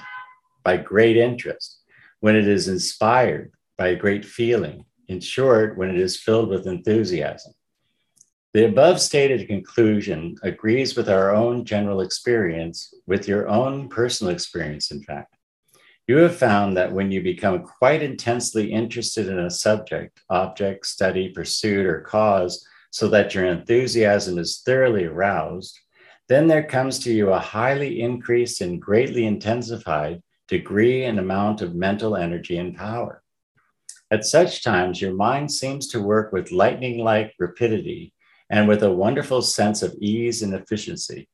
by 0.64 0.76
great 0.76 1.16
interest, 1.16 1.80
when 2.20 2.36
it 2.36 2.50
is 2.50 2.68
inspired 2.68 3.54
by 3.78 3.88
a 3.88 3.96
great 3.96 4.26
feeling, 4.26 4.84
in 5.08 5.22
short, 5.22 5.78
when 5.78 5.90
it 5.90 5.98
is 5.98 6.20
filled 6.20 6.50
with 6.50 6.68
enthusiasm. 6.68 7.54
The 8.58 8.66
above 8.66 9.00
stated 9.00 9.48
conclusion 9.48 10.36
agrees 10.42 10.96
with 10.96 11.10
our 11.10 11.32
own 11.32 11.64
general 11.64 12.02
experience, 12.02 12.92
with 13.06 13.28
your 13.28 13.48
own 13.48 13.88
personal 13.88 14.34
experience, 14.34 14.90
in 14.90 15.04
fact. 15.04 15.36
You 16.08 16.18
have 16.18 16.38
found 16.38 16.76
that 16.76 16.92
when 16.92 17.12
you 17.12 17.22
become 17.22 17.62
quite 17.62 18.02
intensely 18.02 18.72
interested 18.74 19.28
in 19.28 19.38
a 19.38 19.52
subject, 19.52 20.22
object, 20.32 20.88
study, 20.88 21.30
pursuit, 21.30 21.86
or 21.86 22.02
cause, 22.02 22.68
so 22.90 23.08
that 23.10 23.36
your 23.36 23.46
enthusiasm 23.46 24.40
is 24.40 24.64
thoroughly 24.66 25.06
aroused, 25.06 25.78
then 26.28 26.48
there 26.48 26.64
comes 26.64 26.98
to 27.02 27.14
you 27.14 27.34
a 27.34 27.38
highly 27.38 28.02
increased 28.02 28.62
and 28.62 28.82
greatly 28.82 29.28
intensified 29.28 30.24
degree 30.48 31.04
and 31.04 31.20
amount 31.20 31.62
of 31.62 31.76
mental 31.76 32.16
energy 32.16 32.58
and 32.58 32.76
power. 32.76 33.22
At 34.10 34.26
such 34.26 34.64
times, 34.64 35.00
your 35.00 35.14
mind 35.14 35.52
seems 35.52 35.90
to 35.90 36.02
work 36.02 36.34
with 36.34 36.52
lightning 36.52 36.98
like 37.04 37.36
rapidity 37.38 38.16
and 38.50 38.68
with 38.68 38.84
a 38.84 38.92
wonderful 38.92 39.42
sense 39.42 39.82
of 39.82 39.96
ease 40.00 40.42
and 40.42 40.54
efficiency. 40.54 41.28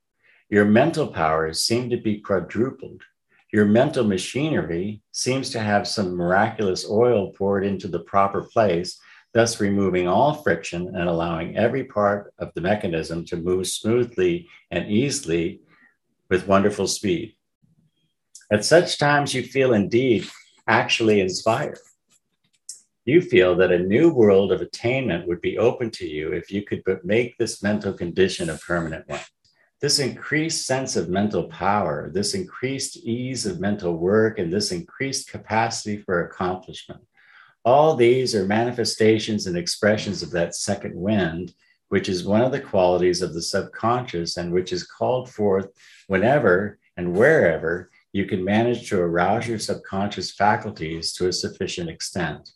Your 0.50 0.66
mental 0.66 1.08
powers 1.08 1.62
seem 1.62 1.90
to 1.90 1.98
be 1.98 2.20
quadrupled 2.20 3.04
your 3.54 3.66
mental 3.66 4.04
machinery 4.04 5.04
seems 5.12 5.52
to 5.52 5.60
have 5.60 5.88
some 5.88 6.16
miraculous 6.16 6.90
oil 6.90 7.32
poured 7.34 7.64
into 7.64 7.88
the 7.88 8.00
proper 8.00 8.42
place, 8.42 9.00
thus 9.32 9.62
removing 9.62 10.08
all 10.08 10.34
friction 10.34 10.88
and 10.96 11.08
allowing 11.08 11.56
every 11.56 11.84
part 11.84 12.34
of 12.40 12.52
the 12.56 12.62
mechanism 12.62 13.24
to 13.26 13.38
move 13.38 13.68
smoothly 13.68 14.48
and 14.72 14.90
easily 14.90 15.62
with 16.32 16.48
wonderful 16.48 16.88
speed. 16.88 17.36
At 18.52 18.66
such 18.66 18.98
times, 18.98 19.36
you 19.36 19.44
feel 19.44 19.76
indeed 19.76 20.28
actually 20.68 21.22
inspired. 21.22 21.78
You 23.06 23.22
feel 23.22 23.54
that 23.58 23.74
a 23.74 23.80
new 23.80 24.14
world 24.14 24.54
of 24.54 24.62
attainment 24.62 25.28
would 25.28 25.42
be 25.42 25.58
open 25.58 25.92
to 25.92 26.08
you 26.08 26.32
if 26.32 26.50
you 26.50 26.64
could 26.64 26.84
but 26.86 27.04
make 27.04 27.38
this 27.38 27.62
mental 27.62 27.92
condition 27.92 28.50
a 28.50 28.58
permanent 28.58 29.10
one. 29.10 29.20
This 29.82 30.00
increased 30.00 30.66
sense 30.66 30.96
of 30.96 31.10
mental 31.10 31.44
power, 31.50 32.10
this 32.14 32.34
increased 32.34 32.96
ease 32.96 33.46
of 33.46 33.60
mental 33.60 33.98
work, 33.98 34.40
and 34.40 34.54
this 34.54 34.72
increased 34.72 35.30
capacity 35.30 35.98
for 35.98 36.24
accomplishment. 36.24 37.02
All 37.66 37.94
these 37.94 38.34
are 38.36 38.46
manifestations 38.46 39.48
and 39.48 39.58
expressions 39.58 40.24
of 40.24 40.32
that 40.32 40.56
second 40.56 40.96
wind, 40.96 41.54
which 41.90 42.08
is 42.08 42.24
one 42.24 42.40
of 42.42 42.54
the 42.54 42.62
qualities 42.62 43.22
of 43.22 43.34
the 43.34 43.42
subconscious 43.42 44.38
and 44.38 44.54
which 44.54 44.72
is 44.72 44.88
called 44.88 45.30
forth 45.30 45.68
whenever 46.08 46.80
and 46.96 47.14
wherever 47.14 47.90
you 48.14 48.26
can 48.26 48.46
manage 48.46 48.88
to 48.88 49.02
arouse 49.02 49.46
your 49.46 49.60
subconscious 49.60 50.32
faculties 50.32 51.12
to 51.14 51.28
a 51.28 51.34
sufficient 51.34 51.90
extent. 51.90 52.52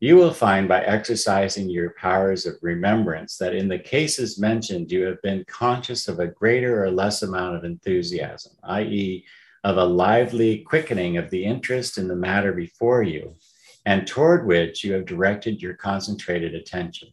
You 0.00 0.14
will 0.14 0.32
find 0.32 0.68
by 0.68 0.84
exercising 0.84 1.68
your 1.68 1.90
powers 1.90 2.46
of 2.46 2.54
remembrance 2.62 3.36
that 3.38 3.54
in 3.54 3.66
the 3.66 3.80
cases 3.80 4.38
mentioned, 4.38 4.92
you 4.92 5.02
have 5.04 5.20
been 5.22 5.44
conscious 5.48 6.06
of 6.06 6.20
a 6.20 6.28
greater 6.28 6.84
or 6.84 6.90
less 6.90 7.22
amount 7.22 7.56
of 7.56 7.64
enthusiasm, 7.64 8.52
i.e., 8.62 9.24
of 9.64 9.76
a 9.76 9.84
lively 9.84 10.58
quickening 10.58 11.16
of 11.16 11.30
the 11.30 11.44
interest 11.44 11.98
in 11.98 12.06
the 12.06 12.14
matter 12.14 12.52
before 12.52 13.02
you, 13.02 13.34
and 13.86 14.06
toward 14.06 14.46
which 14.46 14.84
you 14.84 14.92
have 14.92 15.04
directed 15.04 15.60
your 15.60 15.74
concentrated 15.74 16.54
attention. 16.54 17.08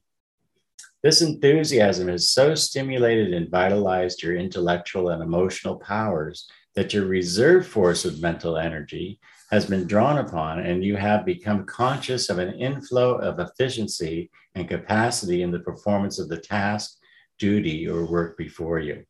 This 1.02 1.24
enthusiasm 1.24 2.08
has 2.08 2.30
so 2.30 2.54
stimulated 2.54 3.34
and 3.34 3.50
vitalized 3.50 4.22
your 4.22 4.36
intellectual 4.36 5.10
and 5.10 5.24
emotional 5.24 5.78
powers 5.78 6.48
that 6.76 6.94
your 6.94 7.06
reserve 7.06 7.68
force 7.68 8.06
of 8.06 8.22
mental 8.22 8.58
energy 8.58 9.20
has 9.52 9.66
been 9.66 9.88
drawn 9.88 10.18
upon, 10.18 10.60
and 10.60 10.84
you 10.84 10.96
have 10.96 11.26
become 11.26 11.66
conscious 11.66 12.30
of 12.30 12.40
an 12.40 12.54
inflow 12.56 13.16
of 13.16 13.40
efficiency 13.40 14.30
and 14.56 14.68
capacity 14.68 15.42
in 15.44 15.52
the 15.52 15.60
performance 15.60 16.20
of 16.20 16.30
the 16.30 16.38
task, 16.38 16.98
duty, 17.38 17.88
or 17.88 18.06
work 18.06 18.38
before 18.38 18.80
you. 18.80 19.06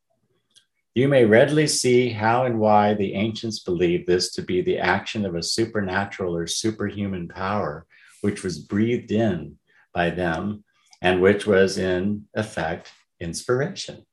You 0.94 1.08
may 1.08 1.26
readily 1.26 1.68
see 1.68 2.10
how 2.10 2.46
and 2.46 2.60
why 2.60 2.94
the 2.94 3.14
ancients 3.16 3.60
believed 3.60 4.08
this 4.08 4.32
to 4.34 4.42
be 4.42 4.62
the 4.62 4.78
action 4.78 5.26
of 5.26 5.36
a 5.36 5.44
supernatural 5.44 6.36
or 6.36 6.48
superhuman 6.48 7.28
power, 7.28 7.86
which 8.22 8.44
was 8.44 8.60
breathed 8.60 9.12
in 9.12 9.58
by 9.94 10.10
them 10.10 10.64
and 11.02 11.22
which 11.22 11.46
was, 11.46 11.78
in 11.78 12.26
effect, 12.34 12.92
inspiration. 13.20 14.06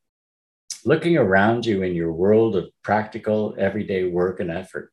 Looking 0.85 1.17
around 1.17 1.65
you 1.65 1.83
in 1.83 1.95
your 1.95 2.13
world 2.13 2.57
of 2.57 2.71
practical, 2.83 3.55
everyday 3.57 4.05
work 4.05 4.41
and 4.41 4.51
effort, 4.51 4.92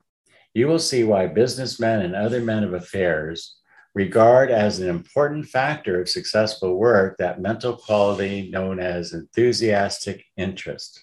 you 0.59 0.67
will 0.67 0.77
see 0.77 1.05
why 1.05 1.25
businessmen 1.25 2.01
and 2.01 2.13
other 2.13 2.41
men 2.41 2.65
of 2.65 2.73
affairs 2.73 3.59
regard 3.95 4.51
as 4.51 4.79
an 4.79 4.89
important 4.89 5.45
factor 5.45 6.01
of 6.01 6.09
successful 6.09 6.75
work 6.75 7.15
that 7.17 7.39
mental 7.39 7.77
quality 7.77 8.49
known 8.51 8.77
as 8.77 9.13
enthusiastic 9.13 10.25
interest 10.35 11.01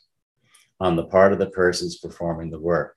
on 0.78 0.94
the 0.94 1.06
part 1.06 1.32
of 1.32 1.38
the 1.38 1.48
persons 1.48 1.96
performing 1.96 2.50
the 2.50 2.60
work. 2.60 2.96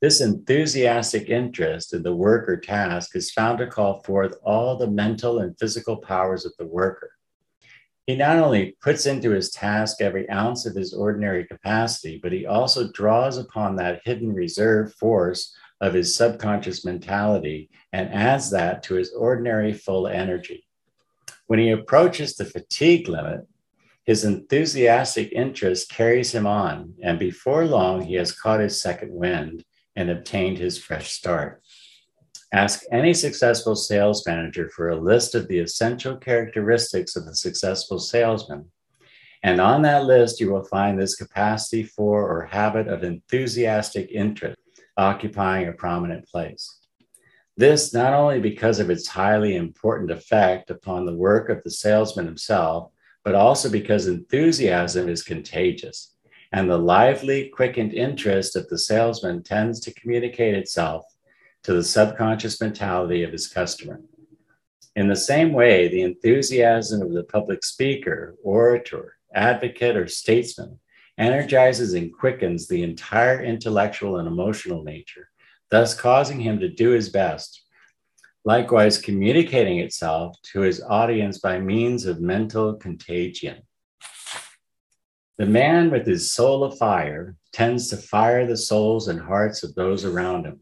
This 0.00 0.22
enthusiastic 0.22 1.28
interest 1.28 1.92
in 1.92 2.02
the 2.02 2.16
work 2.16 2.48
or 2.48 2.56
task 2.56 3.14
is 3.14 3.30
found 3.30 3.58
to 3.58 3.66
call 3.66 4.02
forth 4.02 4.36
all 4.42 4.78
the 4.78 4.90
mental 4.90 5.40
and 5.40 5.54
physical 5.58 5.98
powers 5.98 6.46
of 6.46 6.52
the 6.58 6.66
worker. 6.66 7.10
He 8.10 8.16
not 8.16 8.38
only 8.38 8.76
puts 8.82 9.06
into 9.06 9.30
his 9.30 9.52
task 9.52 10.00
every 10.00 10.28
ounce 10.28 10.66
of 10.66 10.74
his 10.74 10.92
ordinary 10.92 11.46
capacity, 11.46 12.18
but 12.20 12.32
he 12.32 12.44
also 12.44 12.90
draws 12.90 13.38
upon 13.38 13.76
that 13.76 14.00
hidden 14.04 14.34
reserve 14.34 14.92
force 14.94 15.54
of 15.80 15.94
his 15.94 16.16
subconscious 16.16 16.84
mentality 16.84 17.70
and 17.92 18.12
adds 18.12 18.50
that 18.50 18.82
to 18.82 18.94
his 18.94 19.12
ordinary 19.12 19.72
full 19.72 20.08
energy. 20.08 20.66
When 21.46 21.60
he 21.60 21.70
approaches 21.70 22.34
the 22.34 22.46
fatigue 22.46 23.08
limit, 23.08 23.46
his 24.02 24.24
enthusiastic 24.24 25.30
interest 25.30 25.88
carries 25.88 26.34
him 26.34 26.48
on, 26.48 26.94
and 27.04 27.16
before 27.16 27.64
long, 27.64 28.02
he 28.02 28.14
has 28.14 28.32
caught 28.32 28.58
his 28.58 28.80
second 28.80 29.12
wind 29.12 29.64
and 29.94 30.10
obtained 30.10 30.58
his 30.58 30.82
fresh 30.82 31.12
start. 31.12 31.62
Ask 32.52 32.82
any 32.90 33.14
successful 33.14 33.76
sales 33.76 34.26
manager 34.26 34.68
for 34.68 34.88
a 34.88 35.00
list 35.00 35.34
of 35.34 35.46
the 35.46 35.58
essential 35.58 36.16
characteristics 36.16 37.14
of 37.14 37.24
the 37.24 37.34
successful 37.34 37.98
salesman. 37.98 38.70
And 39.42 39.60
on 39.60 39.82
that 39.82 40.04
list, 40.04 40.40
you 40.40 40.52
will 40.52 40.64
find 40.64 40.98
this 40.98 41.14
capacity 41.14 41.84
for 41.84 42.28
or 42.28 42.46
habit 42.46 42.88
of 42.88 43.04
enthusiastic 43.04 44.10
interest 44.10 44.58
occupying 44.96 45.68
a 45.68 45.72
prominent 45.72 46.26
place. 46.26 46.78
This 47.56 47.94
not 47.94 48.12
only 48.12 48.40
because 48.40 48.80
of 48.80 48.90
its 48.90 49.06
highly 49.06 49.56
important 49.56 50.10
effect 50.10 50.70
upon 50.70 51.06
the 51.06 51.16
work 51.16 51.48
of 51.48 51.62
the 51.62 51.70
salesman 51.70 52.26
himself, 52.26 52.90
but 53.24 53.34
also 53.34 53.70
because 53.70 54.06
enthusiasm 54.06 55.08
is 55.08 55.22
contagious 55.22 56.16
and 56.52 56.68
the 56.68 56.78
lively, 56.78 57.48
quickened 57.48 57.94
interest 57.94 58.56
of 58.56 58.68
the 58.68 58.78
salesman 58.78 59.42
tends 59.42 59.78
to 59.80 59.94
communicate 59.94 60.54
itself 60.54 61.04
to 61.64 61.72
the 61.72 61.84
subconscious 61.84 62.60
mentality 62.60 63.22
of 63.22 63.32
his 63.32 63.46
customer. 63.46 64.00
In 64.96 65.08
the 65.08 65.16
same 65.16 65.52
way, 65.52 65.88
the 65.88 66.02
enthusiasm 66.02 67.02
of 67.02 67.12
the 67.12 67.24
public 67.24 67.64
speaker, 67.64 68.34
orator, 68.42 69.16
advocate, 69.34 69.96
or 69.96 70.08
statesman 70.08 70.78
energizes 71.20 71.92
and 71.92 72.12
quickens 72.12 72.66
the 72.66 72.82
entire 72.82 73.42
intellectual 73.42 74.16
and 74.16 74.26
emotional 74.26 74.82
nature, 74.82 75.28
thus 75.70 75.94
causing 75.94 76.40
him 76.40 76.58
to 76.58 76.68
do 76.68 76.90
his 76.90 77.10
best. 77.10 77.62
Likewise, 78.44 78.96
communicating 78.96 79.80
itself 79.80 80.34
to 80.42 80.60
his 80.60 80.82
audience 80.82 81.38
by 81.38 81.60
means 81.60 82.06
of 82.06 82.22
mental 82.22 82.74
contagion. 82.74 83.58
The 85.36 85.46
man 85.46 85.90
with 85.90 86.06
his 86.06 86.32
soul 86.32 86.64
of 86.64 86.78
fire 86.78 87.36
tends 87.52 87.88
to 87.88 87.98
fire 87.98 88.46
the 88.46 88.56
souls 88.56 89.08
and 89.08 89.20
hearts 89.20 89.62
of 89.62 89.74
those 89.74 90.06
around 90.06 90.46
him. 90.46 90.60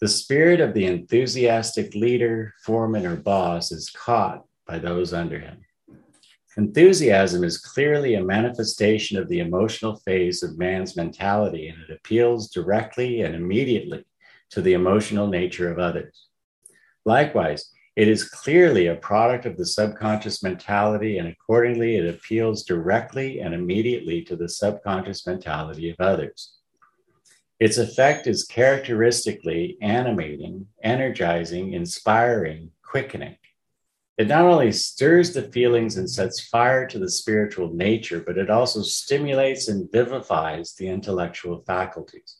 The 0.00 0.08
spirit 0.08 0.60
of 0.60 0.74
the 0.74 0.84
enthusiastic 0.84 1.92
leader, 1.94 2.54
foreman, 2.62 3.04
or 3.04 3.16
boss 3.16 3.72
is 3.72 3.90
caught 3.90 4.44
by 4.64 4.78
those 4.78 5.12
under 5.12 5.40
him. 5.40 5.64
Enthusiasm 6.56 7.42
is 7.42 7.58
clearly 7.58 8.14
a 8.14 8.22
manifestation 8.22 9.18
of 9.18 9.28
the 9.28 9.40
emotional 9.40 9.96
phase 9.96 10.44
of 10.44 10.58
man's 10.58 10.96
mentality, 10.96 11.68
and 11.68 11.82
it 11.82 11.92
appeals 11.92 12.50
directly 12.50 13.22
and 13.22 13.34
immediately 13.34 14.04
to 14.50 14.62
the 14.62 14.74
emotional 14.74 15.26
nature 15.26 15.70
of 15.70 15.80
others. 15.80 16.26
Likewise, 17.04 17.72
it 17.96 18.06
is 18.06 18.28
clearly 18.28 18.86
a 18.86 18.94
product 18.94 19.46
of 19.46 19.56
the 19.56 19.66
subconscious 19.66 20.44
mentality, 20.44 21.18
and 21.18 21.26
accordingly, 21.26 21.96
it 21.96 22.08
appeals 22.08 22.62
directly 22.62 23.40
and 23.40 23.52
immediately 23.52 24.22
to 24.22 24.36
the 24.36 24.48
subconscious 24.48 25.26
mentality 25.26 25.90
of 25.90 25.96
others. 25.98 26.57
Its 27.60 27.76
effect 27.76 28.26
is 28.26 28.44
characteristically 28.44 29.76
animating, 29.80 30.66
energizing, 30.82 31.72
inspiring, 31.72 32.70
quickening. 32.82 33.36
It 34.16 34.28
not 34.28 34.44
only 34.44 34.72
stirs 34.72 35.32
the 35.32 35.42
feelings 35.42 35.96
and 35.96 36.08
sets 36.08 36.40
fire 36.40 36.86
to 36.86 36.98
the 36.98 37.10
spiritual 37.10 37.72
nature, 37.72 38.20
but 38.20 38.38
it 38.38 38.50
also 38.50 38.82
stimulates 38.82 39.68
and 39.68 39.90
vivifies 39.90 40.74
the 40.74 40.88
intellectual 40.88 41.62
faculties. 41.66 42.38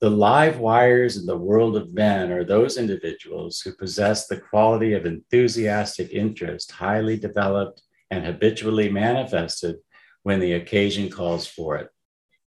The 0.00 0.10
live 0.10 0.58
wires 0.58 1.16
in 1.16 1.26
the 1.26 1.36
world 1.36 1.76
of 1.76 1.92
men 1.92 2.32
are 2.32 2.44
those 2.44 2.78
individuals 2.78 3.60
who 3.60 3.72
possess 3.72 4.26
the 4.26 4.40
quality 4.40 4.94
of 4.94 5.06
enthusiastic 5.06 6.10
interest, 6.10 6.72
highly 6.72 7.16
developed 7.16 7.82
and 8.10 8.24
habitually 8.24 8.88
manifested 8.88 9.76
when 10.22 10.40
the 10.40 10.54
occasion 10.54 11.10
calls 11.10 11.46
for 11.46 11.76
it. 11.76 11.90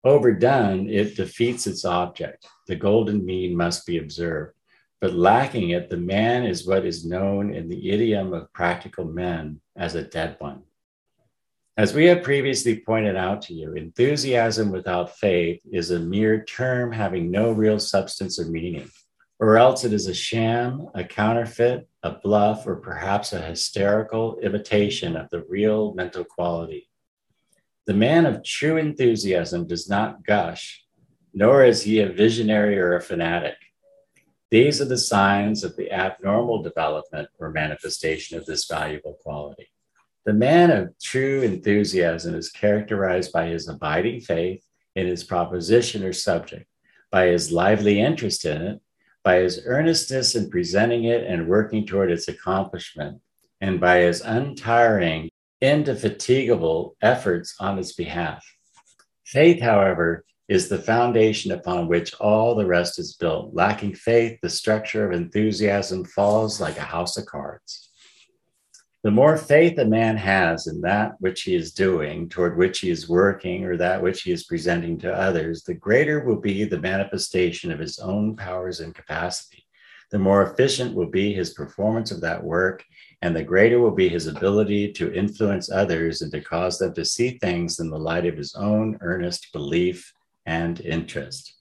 Overdone, 0.03 0.89
it 0.89 1.15
defeats 1.15 1.67
its 1.67 1.85
object. 1.85 2.47
The 2.67 2.75
golden 2.75 3.23
mean 3.23 3.55
must 3.55 3.85
be 3.85 3.99
observed. 3.99 4.55
But 4.99 5.13
lacking 5.13 5.71
it, 5.71 5.89
the 5.89 5.97
man 5.97 6.43
is 6.43 6.67
what 6.67 6.85
is 6.85 7.05
known 7.05 7.53
in 7.53 7.69
the 7.69 7.91
idiom 7.91 8.33
of 8.33 8.51
practical 8.53 9.05
men 9.05 9.61
as 9.75 9.95
a 9.95 10.03
dead 10.03 10.35
one. 10.39 10.63
As 11.77 11.93
we 11.93 12.05
have 12.05 12.21
previously 12.21 12.79
pointed 12.79 13.15
out 13.15 13.41
to 13.43 13.53
you, 13.53 13.73
enthusiasm 13.73 14.71
without 14.71 15.17
faith 15.17 15.61
is 15.71 15.89
a 15.89 15.99
mere 15.99 16.43
term 16.43 16.91
having 16.91 17.31
no 17.31 17.51
real 17.51 17.79
substance 17.79 18.37
or 18.39 18.45
meaning, 18.45 18.89
or 19.39 19.57
else 19.57 19.83
it 19.83 19.93
is 19.93 20.07
a 20.07 20.13
sham, 20.13 20.87
a 20.93 21.03
counterfeit, 21.03 21.87
a 22.03 22.11
bluff, 22.11 22.67
or 22.67 22.75
perhaps 22.75 23.33
a 23.33 23.41
hysterical 23.41 24.37
imitation 24.39 25.15
of 25.15 25.29
the 25.29 25.43
real 25.47 25.93
mental 25.93 26.23
quality. 26.23 26.90
The 27.87 27.93
man 27.95 28.27
of 28.27 28.43
true 28.43 28.77
enthusiasm 28.77 29.65
does 29.65 29.89
not 29.89 30.23
gush, 30.23 30.83
nor 31.33 31.65
is 31.65 31.81
he 31.81 31.99
a 31.99 32.11
visionary 32.11 32.77
or 32.77 32.95
a 32.95 33.01
fanatic. 33.01 33.55
These 34.51 34.81
are 34.81 34.85
the 34.85 34.99
signs 34.99 35.63
of 35.63 35.75
the 35.75 35.91
abnormal 35.91 36.61
development 36.61 37.29
or 37.39 37.49
manifestation 37.49 38.37
of 38.37 38.45
this 38.45 38.65
valuable 38.65 39.17
quality. 39.23 39.71
The 40.25 40.33
man 40.33 40.69
of 40.69 40.93
true 41.01 41.41
enthusiasm 41.41 42.35
is 42.35 42.51
characterized 42.51 43.31
by 43.31 43.47
his 43.47 43.67
abiding 43.67 44.21
faith 44.21 44.63
in 44.95 45.07
his 45.07 45.23
proposition 45.23 46.03
or 46.03 46.13
subject, 46.13 46.67
by 47.09 47.27
his 47.27 47.51
lively 47.51 47.99
interest 47.99 48.45
in 48.45 48.61
it, 48.61 48.81
by 49.23 49.37
his 49.37 49.63
earnestness 49.65 50.35
in 50.35 50.51
presenting 50.51 51.05
it 51.05 51.23
and 51.23 51.47
working 51.47 51.87
toward 51.87 52.11
its 52.11 52.27
accomplishment, 52.27 53.21
and 53.59 53.79
by 53.79 54.01
his 54.01 54.21
untiring, 54.21 55.30
indefatigable 55.61 56.95
efforts 57.01 57.55
on 57.59 57.77
its 57.77 57.93
behalf. 57.93 58.45
Faith, 59.25 59.61
however, 59.61 60.25
is 60.49 60.67
the 60.67 60.77
foundation 60.77 61.51
upon 61.53 61.87
which 61.87 62.13
all 62.15 62.55
the 62.55 62.65
rest 62.65 62.99
is 62.99 63.15
built. 63.15 63.53
Lacking 63.53 63.95
faith, 63.95 64.37
the 64.41 64.49
structure 64.49 65.05
of 65.05 65.13
enthusiasm 65.13 66.03
falls 66.03 66.59
like 66.59 66.77
a 66.77 66.81
house 66.81 67.15
of 67.17 67.25
cards. 67.25 67.89
The 69.03 69.11
more 69.11 69.37
faith 69.37 69.79
a 69.79 69.85
man 69.85 70.17
has 70.17 70.67
in 70.67 70.81
that 70.81 71.13
which 71.19 71.43
he 71.43 71.55
is 71.55 71.73
doing, 71.73 72.29
toward 72.29 72.57
which 72.57 72.79
he 72.79 72.91
is 72.91 73.09
working, 73.09 73.63
or 73.63 73.77
that 73.77 74.01
which 74.01 74.23
he 74.23 74.31
is 74.31 74.43
presenting 74.43 74.99
to 74.99 75.11
others, 75.11 75.63
the 75.63 75.73
greater 75.73 76.23
will 76.23 76.39
be 76.39 76.65
the 76.65 76.79
manifestation 76.79 77.71
of 77.71 77.79
his 77.79 77.97
own 77.97 78.35
powers 78.35 78.79
and 78.79 78.93
capacity. 78.93 79.65
The 80.11 80.19
more 80.19 80.43
efficient 80.43 80.93
will 80.93 81.09
be 81.09 81.33
his 81.33 81.53
performance 81.53 82.11
of 82.11 82.19
that 82.21 82.43
work, 82.43 82.83
and 83.21 83.33
the 83.33 83.43
greater 83.43 83.79
will 83.79 83.95
be 83.95 84.09
his 84.09 84.27
ability 84.27 84.91
to 84.93 85.13
influence 85.13 85.71
others 85.71 86.21
and 86.21 86.31
to 86.33 86.41
cause 86.41 86.77
them 86.77 86.93
to 86.95 87.05
see 87.05 87.37
things 87.37 87.79
in 87.79 87.89
the 87.89 87.97
light 87.97 88.25
of 88.25 88.37
his 88.37 88.53
own 88.55 88.97
earnest 88.99 89.53
belief 89.53 90.13
and 90.45 90.81
interest. 90.81 91.53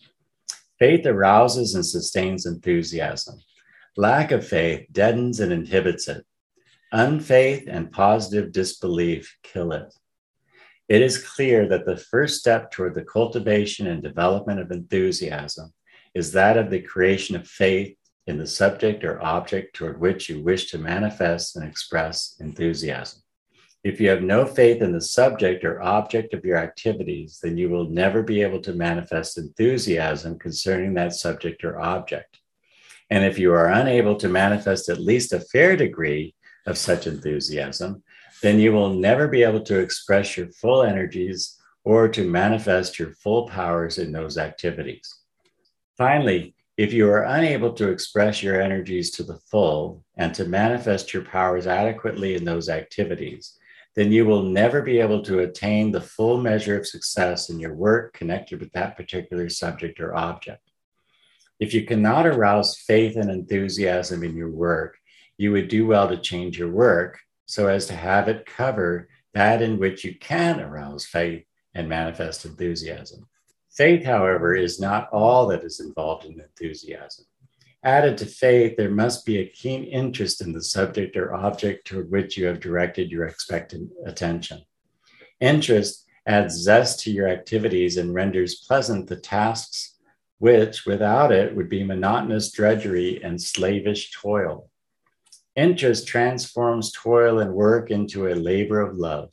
Faith 0.80 1.07
arouses 1.07 1.76
and 1.76 1.87
sustains 1.87 2.45
enthusiasm. 2.45 3.38
Lack 3.97 4.33
of 4.33 4.47
faith 4.47 4.87
deadens 4.90 5.38
and 5.38 5.52
inhibits 5.52 6.09
it. 6.09 6.26
Unfaith 6.92 7.69
and 7.69 7.92
positive 7.92 8.50
disbelief 8.50 9.37
kill 9.45 9.73
it. 9.73 9.95
It 10.88 11.02
is 11.02 11.25
clear 11.25 11.69
that 11.69 11.87
the 11.87 11.97
first 11.97 12.40
step 12.40 12.73
toward 12.73 12.97
the 12.97 13.04
cultivation 13.04 13.87
and 13.87 14.02
development 14.02 14.59
of 14.59 14.73
enthusiasm 14.73 15.73
is 16.14 16.33
that 16.33 16.57
of 16.57 16.71
the 16.71 16.80
creation 16.80 17.37
of 17.37 17.47
faith 17.47 17.97
in 18.31 18.39
the 18.39 18.47
subject 18.47 19.05
or 19.05 19.23
object 19.23 19.77
toward 19.77 20.01
which 20.01 20.31
you 20.31 20.43
wish 20.43 20.71
to 20.71 20.79
manifest 20.79 21.57
and 21.57 21.69
express 21.69 22.37
enthusiasm. 22.40 23.21
If 23.83 24.01
you 24.01 24.09
have 24.11 24.23
no 24.23 24.47
faith 24.47 24.81
in 24.81 24.93
the 24.93 25.01
subject 25.01 25.64
or 25.64 25.83
object 25.83 26.33
of 26.33 26.45
your 26.45 26.57
activities, 26.57 27.40
then 27.43 27.59
you 27.59 27.69
will 27.69 27.90
never 27.90 28.23
be 28.23 28.40
able 28.43 28.61
to 28.62 28.73
manifest 28.73 29.37
enthusiasm 29.37 30.38
concerning 30.38 30.95
that 30.95 31.14
subject 31.14 31.64
or 31.64 31.81
object. 31.81 32.38
And 33.11 33.25
if 33.25 33.38
you 33.38 33.53
are 33.53 33.69
unable 33.69 34.16
to 34.16 34.29
manifest 34.29 34.88
at 34.88 35.01
least 35.01 35.33
a 35.33 35.40
fair 35.40 35.77
degree 35.77 36.35
of 36.66 36.79
such 36.79 37.07
enthusiasm, 37.07 38.03
then 38.43 38.59
you 38.59 38.73
will 38.73 38.95
never 38.95 39.29
be 39.29 39.43
able 39.43 39.62
to 39.62 39.79
express 39.79 40.37
your 40.37 40.49
full 40.53 40.83
energies 40.83 41.59
or 41.85 42.09
to 42.09 42.25
manifest 42.29 42.99
your 42.99 43.12
full 43.14 43.49
powers 43.49 43.99
in 43.99 44.12
those 44.12 44.38
activities. 44.38 45.14
Finally, 45.97 46.55
if 46.81 46.95
you 46.95 47.07
are 47.11 47.25
unable 47.25 47.75
to 47.75 47.90
express 47.90 48.43
your 48.43 48.59
energies 48.59 49.11
to 49.11 49.23
the 49.23 49.37
full 49.37 50.03
and 50.16 50.35
to 50.35 50.47
manifest 50.47 51.12
your 51.12 51.23
powers 51.23 51.66
adequately 51.66 52.37
in 52.37 52.43
those 52.43 52.71
activities, 52.71 53.59
then 53.95 54.11
you 54.11 54.25
will 54.25 54.45
never 54.45 54.81
be 54.81 54.99
able 54.99 55.23
to 55.23 55.40
attain 55.40 55.93
the 55.93 56.01
full 56.01 56.40
measure 56.40 56.79
of 56.79 56.87
success 56.87 57.51
in 57.51 57.61
your 57.61 57.75
work 57.75 58.14
connected 58.14 58.61
with 58.61 58.73
that 58.73 58.97
particular 58.97 59.51
subject 59.51 60.01
or 60.01 60.16
object. 60.16 60.71
If 61.59 61.75
you 61.75 61.85
cannot 61.85 62.27
arouse 62.27 62.79
faith 62.79 63.16
and 63.16 63.31
enthusiasm 63.31 64.25
in 64.25 64.35
your 64.35 64.51
work, 64.51 64.97
you 65.37 65.53
would 65.53 65.69
do 65.69 65.87
well 65.87 66.09
to 66.09 66.16
change 66.16 66.59
your 66.59 66.71
work 66.71 67.19
so 67.45 67.66
as 67.66 67.88
to 67.88 67.95
have 67.95 68.27
it 68.27 68.47
cover 68.47 69.11
that 69.35 69.61
in 69.61 69.79
which 69.79 70.03
you 70.03 70.14
can 70.19 70.62
arouse 70.62 71.05
faith 71.05 71.45
and 71.75 71.90
manifest 71.90 72.47
enthusiasm. 72.47 73.27
Faith, 73.81 74.05
however, 74.05 74.55
is 74.55 74.79
not 74.79 75.09
all 75.11 75.47
that 75.47 75.64
is 75.64 75.81
involved 75.81 76.27
in 76.27 76.38
enthusiasm. 76.38 77.25
Added 77.83 78.19
to 78.19 78.27
faith, 78.27 78.77
there 78.77 78.90
must 78.90 79.25
be 79.25 79.38
a 79.38 79.49
keen 79.49 79.85
interest 79.85 80.43
in 80.43 80.53
the 80.53 80.62
subject 80.62 81.16
or 81.16 81.33
object 81.33 81.87
toward 81.87 82.11
which 82.11 82.37
you 82.37 82.45
have 82.45 82.61
directed 82.61 83.11
your 83.11 83.25
expectant 83.25 83.90
attention. 84.05 84.66
Interest 85.40 86.05
adds 86.27 86.57
zest 86.57 87.01
to 87.05 87.11
your 87.11 87.27
activities 87.27 87.97
and 87.97 88.12
renders 88.12 88.66
pleasant 88.69 89.09
the 89.09 89.16
tasks 89.16 89.97
which, 90.37 90.85
without 90.85 91.33
it, 91.33 91.57
would 91.57 91.71
be 91.71 91.83
monotonous 91.83 92.53
drudgery 92.53 93.25
and 93.25 93.40
slavish 93.40 94.11
toil. 94.11 94.69
Interest 95.57 96.07
transforms 96.07 96.93
toil 96.93 97.38
and 97.38 97.55
work 97.55 97.90
into 97.90 98.27
a 98.27 98.35
labor 98.35 98.83
of 98.83 98.99
love. 98.99 99.33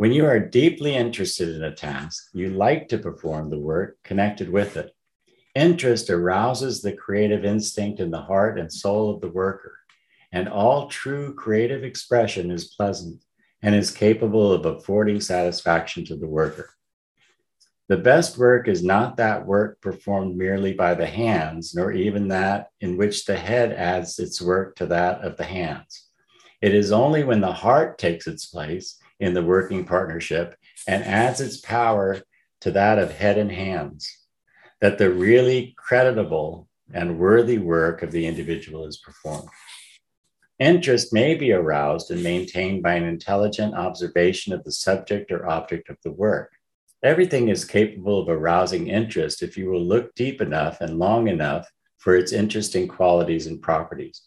When 0.00 0.12
you 0.12 0.24
are 0.24 0.40
deeply 0.40 0.94
interested 0.96 1.54
in 1.54 1.62
a 1.62 1.74
task, 1.74 2.30
you 2.32 2.48
like 2.48 2.88
to 2.88 2.96
perform 2.96 3.50
the 3.50 3.58
work 3.58 3.98
connected 4.02 4.48
with 4.48 4.78
it. 4.78 4.96
Interest 5.54 6.08
arouses 6.08 6.80
the 6.80 6.94
creative 6.94 7.44
instinct 7.44 8.00
in 8.00 8.10
the 8.10 8.22
heart 8.22 8.58
and 8.58 8.72
soul 8.72 9.10
of 9.10 9.20
the 9.20 9.28
worker, 9.28 9.76
and 10.32 10.48
all 10.48 10.88
true 10.88 11.34
creative 11.34 11.84
expression 11.84 12.50
is 12.50 12.72
pleasant 12.74 13.22
and 13.60 13.74
is 13.74 13.90
capable 13.90 14.50
of 14.50 14.64
affording 14.64 15.20
satisfaction 15.20 16.02
to 16.06 16.16
the 16.16 16.26
worker. 16.26 16.70
The 17.88 17.98
best 17.98 18.38
work 18.38 18.68
is 18.68 18.82
not 18.82 19.18
that 19.18 19.44
work 19.44 19.82
performed 19.82 20.34
merely 20.34 20.72
by 20.72 20.94
the 20.94 21.04
hands, 21.04 21.74
nor 21.74 21.92
even 21.92 22.28
that 22.28 22.70
in 22.80 22.96
which 22.96 23.26
the 23.26 23.36
head 23.36 23.74
adds 23.74 24.18
its 24.18 24.40
work 24.40 24.76
to 24.76 24.86
that 24.86 25.20
of 25.20 25.36
the 25.36 25.44
hands. 25.44 26.06
It 26.62 26.74
is 26.74 26.90
only 26.90 27.22
when 27.22 27.42
the 27.42 27.52
heart 27.52 27.98
takes 27.98 28.26
its 28.26 28.46
place 28.46 28.96
in 29.20 29.34
the 29.34 29.42
working 29.42 29.84
partnership 29.84 30.56
and 30.88 31.04
adds 31.04 31.40
its 31.40 31.58
power 31.58 32.20
to 32.62 32.70
that 32.72 32.98
of 32.98 33.12
head 33.12 33.38
and 33.38 33.52
hands 33.52 34.10
that 34.80 34.98
the 34.98 35.10
really 35.10 35.74
creditable 35.76 36.66
and 36.92 37.18
worthy 37.18 37.58
work 37.58 38.02
of 38.02 38.10
the 38.10 38.26
individual 38.26 38.86
is 38.86 38.96
performed. 38.96 39.48
Interest 40.58 41.12
may 41.12 41.34
be 41.34 41.52
aroused 41.52 42.10
and 42.10 42.22
maintained 42.22 42.82
by 42.82 42.94
an 42.94 43.04
intelligent 43.04 43.74
observation 43.74 44.52
of 44.52 44.64
the 44.64 44.72
subject 44.72 45.30
or 45.30 45.48
object 45.48 45.88
of 45.88 45.96
the 46.02 46.12
work. 46.12 46.52
Everything 47.02 47.48
is 47.48 47.64
capable 47.64 48.20
of 48.20 48.28
arousing 48.28 48.88
interest 48.88 49.42
if 49.42 49.56
you 49.56 49.70
will 49.70 49.82
look 49.82 50.14
deep 50.14 50.42
enough 50.42 50.80
and 50.82 50.98
long 50.98 51.28
enough 51.28 51.66
for 51.96 52.14
its 52.14 52.32
interesting 52.32 52.88
qualities 52.88 53.46
and 53.46 53.62
properties. 53.62 54.22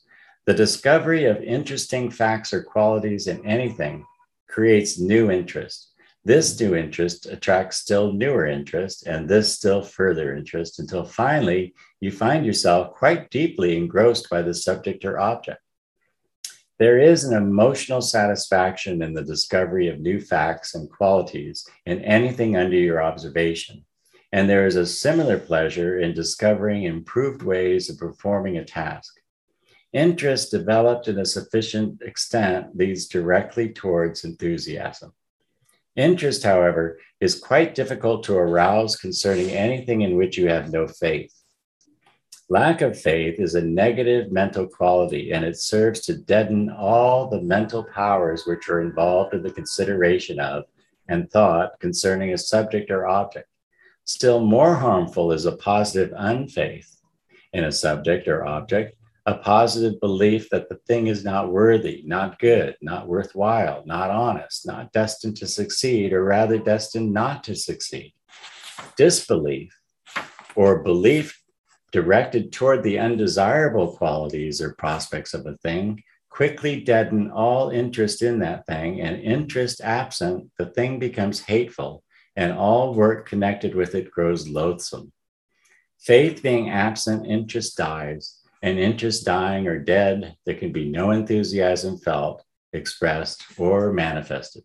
The 0.46 0.54
discovery 0.54 1.26
of 1.26 1.42
interesting 1.42 2.10
facts 2.10 2.52
or 2.52 2.64
qualities 2.64 3.28
in 3.28 3.46
anything 3.46 4.06
creates 4.54 5.00
new 5.00 5.32
interest. 5.32 5.94
This 6.24 6.54
mm-hmm. 6.54 6.66
new 6.66 6.78
interest 6.78 7.26
attracts 7.26 7.78
still 7.78 8.14
newer 8.14 8.46
interest, 8.46 9.08
and 9.08 9.28
this 9.28 9.54
still 9.54 9.82
further 9.82 10.36
interest 10.36 10.80
until 10.80 11.04
finally 11.04 11.74
you 12.00 12.12
find 12.12 12.46
yourself 12.46 12.94
quite 12.94 13.32
deeply 13.32 13.76
engrossed 13.76 14.30
by 14.30 14.44
the 14.44 14.54
subject 14.54 15.06
or 15.06 15.20
object. 15.20 15.60
There 16.78 17.00
is 17.00 17.24
an 17.24 17.36
emotional 17.36 18.02
satisfaction 18.02 19.02
in 19.02 19.14
the 19.14 19.24
discovery 19.24 19.88
of 19.88 20.00
new 20.00 20.20
facts 20.20 20.76
and 20.76 20.90
qualities 20.90 21.66
in 21.86 22.04
anything 22.04 22.56
under 22.56 22.78
your 22.78 23.02
observation. 23.02 23.86
And 24.32 24.50
there 24.50 24.66
is 24.66 24.76
a 24.76 24.86
similar 24.86 25.38
pleasure 25.38 26.00
in 26.00 26.14
discovering 26.14 26.84
improved 26.84 27.44
ways 27.44 27.90
of 27.90 28.00
performing 28.00 28.58
a 28.58 28.66
task. 28.66 29.14
Interest 29.94 30.50
developed 30.50 31.08
in 31.08 31.20
a 31.20 31.26
sufficient 31.26 32.02
extent 32.02 32.76
leads 32.76 33.08
directly 33.08 33.70
towards 33.70 34.24
enthusiasm. 34.24 35.14
Interest, 35.96 36.44
however, 36.44 37.00
is 37.20 37.40
quite 37.40 37.76
difficult 37.76 38.24
to 38.24 38.36
arouse 38.36 38.96
concerning 38.96 39.52
anything 39.52 40.02
in 40.02 40.18
which 40.18 40.36
you 40.36 40.50
have 40.50 40.72
no 40.72 40.88
faith. 40.88 41.32
Lack 42.50 42.82
of 42.82 43.00
faith 43.00 43.40
is 43.40 43.54
a 43.54 43.62
negative 43.62 44.32
mental 44.32 44.68
quality, 44.68 45.32
and 45.32 45.46
it 45.46 45.58
serves 45.58 46.02
to 46.02 46.18
deaden 46.18 46.72
all 46.72 47.30
the 47.30 47.42
mental 47.42 47.84
powers 47.84 48.48
which 48.48 48.70
are 48.70 48.82
involved 48.82 49.36
in 49.36 49.44
the 49.44 49.52
consideration 49.52 50.40
of 50.40 50.64
and 51.08 51.30
thought 51.30 51.80
concerning 51.80 52.34
a 52.34 52.38
subject 52.38 52.90
or 52.90 53.08
object. 53.08 53.48
Still 54.06 54.40
more 54.40 54.76
harmful 54.76 55.32
is 55.32 55.46
a 55.46 55.56
positive 55.56 56.12
unfaith 56.18 57.00
in 57.54 57.64
a 57.64 57.72
subject 57.72 58.28
or 58.28 58.46
object, 58.46 58.98
a 59.26 59.36
positive 59.36 60.00
belief 60.02 60.50
that 60.50 60.68
the 60.68 60.80
thing 60.88 61.08
is 61.08 61.24
not 61.24 61.52
worthy, 61.52 62.04
not 62.06 62.40
good, 62.40 62.76
not 62.82 63.08
worthwhile, 63.08 63.84
not 63.86 64.10
honest, 64.10 64.68
not 64.68 64.92
destined 64.92 65.38
to 65.38 65.48
succeed, 65.48 66.12
or 66.12 66.24
rather 66.24 66.58
destined 66.58 67.14
not 67.14 67.44
to 67.46 67.56
succeed. 67.56 68.14
Disbelief 68.98 69.74
or 70.56 70.84
belief 70.84 71.42
directed 71.92 72.52
toward 72.52 72.84
the 72.84 73.00
undesirable 73.00 73.96
qualities 73.96 74.60
or 74.62 74.74
prospects 74.74 75.34
of 75.34 75.46
a 75.46 75.56
thing 75.58 76.04
quickly 76.30 76.82
deaden 76.82 77.30
all 77.30 77.70
interest 77.70 78.24
in 78.24 78.40
that 78.40 78.66
thing, 78.66 79.00
and 79.00 79.22
interest 79.22 79.80
absent, 79.82 80.50
the 80.58 80.66
thing 80.66 80.98
becomes 80.98 81.42
hateful, 81.42 82.04
and 82.36 82.52
all 82.52 82.96
work 82.96 83.30
connected 83.30 83.76
with 83.76 83.94
it 83.94 84.10
grows 84.10 84.50
loathsome. 84.50 85.14
Faith 86.00 86.42
being 86.42 86.72
absent, 86.72 87.28
interest 87.28 87.78
dies, 87.78 88.40
and 88.64 88.80
interest 88.80 89.26
dying 89.26 89.68
or 89.68 89.78
dead, 89.78 90.38
there 90.46 90.56
can 90.56 90.72
be 90.72 90.90
no 90.90 91.12
enthusiasm 91.12 91.98
felt, 91.98 92.44
expressed, 92.72 93.44
or 93.60 93.92
manifested. 93.92 94.64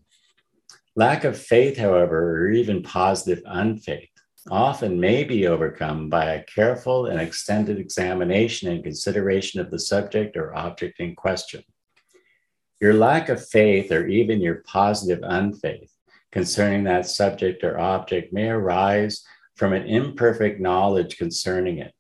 Lack 0.95 1.25
of 1.25 1.37
faith, 1.37 1.77
however, 1.77 2.39
or 2.39 2.51
even 2.51 2.83
positive 2.83 3.43
unfaith, 3.45 4.09
often 4.51 5.01
may 5.01 5.25
be 5.25 5.49
overcome 5.49 6.09
by 6.09 6.27
a 6.27 6.45
careful 6.45 7.07
and 7.07 7.21
extended 7.21 7.79
examination 7.81 8.71
and 8.71 8.85
consideration 8.85 9.61
of 9.61 9.71
the 9.73 9.81
subject 9.81 10.37
or 10.37 10.57
object 10.57 11.01
in 11.01 11.17
question. 11.17 11.63
Your 12.81 12.95
lack 12.95 13.29
of 13.29 13.45
faith, 13.49 13.91
or 13.91 14.07
even 14.07 14.41
your 14.41 14.63
positive 14.65 15.25
unfaith 15.25 15.91
concerning 16.31 16.85
that 16.85 17.07
subject 17.07 17.65
or 17.65 17.81
object, 17.81 18.33
may 18.33 18.49
arise 18.49 19.25
from 19.57 19.73
an 19.73 19.89
imperfect 19.89 20.61
knowledge 20.61 21.19
concerning 21.19 21.79
it. 21.79 21.93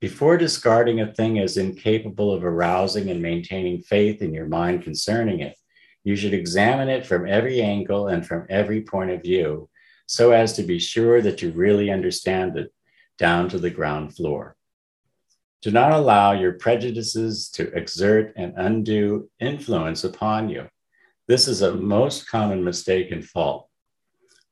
Before 0.00 0.36
discarding 0.36 1.00
a 1.00 1.12
thing 1.14 1.38
as 1.38 1.56
incapable 1.56 2.32
of 2.32 2.44
arousing 2.44 3.08
and 3.08 3.22
maintaining 3.22 3.80
faith 3.80 4.20
in 4.20 4.34
your 4.34 4.46
mind 4.46 4.82
concerning 4.82 5.40
it, 5.40 5.56
you 6.04 6.16
should 6.16 6.34
examine 6.34 6.88
it 6.88 7.06
from 7.06 7.26
every 7.26 7.62
angle 7.62 8.08
and 8.08 8.24
from 8.26 8.46
every 8.50 8.82
point 8.82 9.10
of 9.10 9.22
view 9.22 9.68
so 10.06 10.30
as 10.30 10.52
to 10.52 10.62
be 10.62 10.78
sure 10.78 11.20
that 11.20 11.42
you 11.42 11.50
really 11.50 11.90
understand 11.90 12.56
it 12.56 12.72
down 13.18 13.48
to 13.48 13.58
the 13.58 13.70
ground 13.70 14.14
floor. 14.14 14.56
Do 15.62 15.70
not 15.70 15.92
allow 15.92 16.32
your 16.32 16.52
prejudices 16.52 17.48
to 17.50 17.72
exert 17.72 18.36
an 18.36 18.54
undue 18.56 19.28
influence 19.40 20.04
upon 20.04 20.48
you. 20.48 20.68
This 21.26 21.48
is 21.48 21.62
a 21.62 21.74
most 21.74 22.28
common 22.28 22.62
mistake 22.62 23.10
and 23.10 23.24
fault. 23.24 23.68